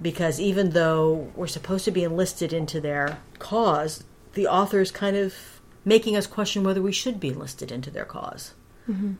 [0.00, 5.34] because even though we're supposed to be enlisted into their cause the author's kind of
[5.84, 8.52] making us question whether we should be enlisted into their because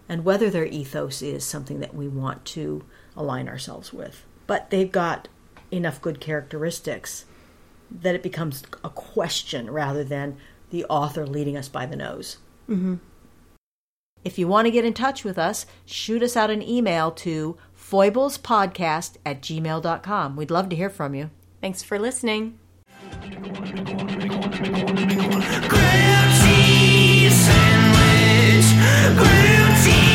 [0.09, 2.85] and whether their ethos is something that we want to
[3.16, 5.29] align ourselves with but they've got
[5.70, 7.24] enough good characteristics
[7.91, 10.37] that it becomes a question rather than
[10.70, 12.39] the author leading us by the nose.
[12.68, 12.97] Mm-hmm.
[14.24, 17.57] If you want to get in touch with us, shoot us out an email to
[17.91, 20.37] foiblespodcast at gmail.com.
[20.37, 21.30] We'd love to hear from you.
[21.61, 22.59] Thanks for listening.
[23.20, 23.53] Grilled
[26.41, 28.68] cheese sandwich.
[29.16, 30.06] Grilled cheese.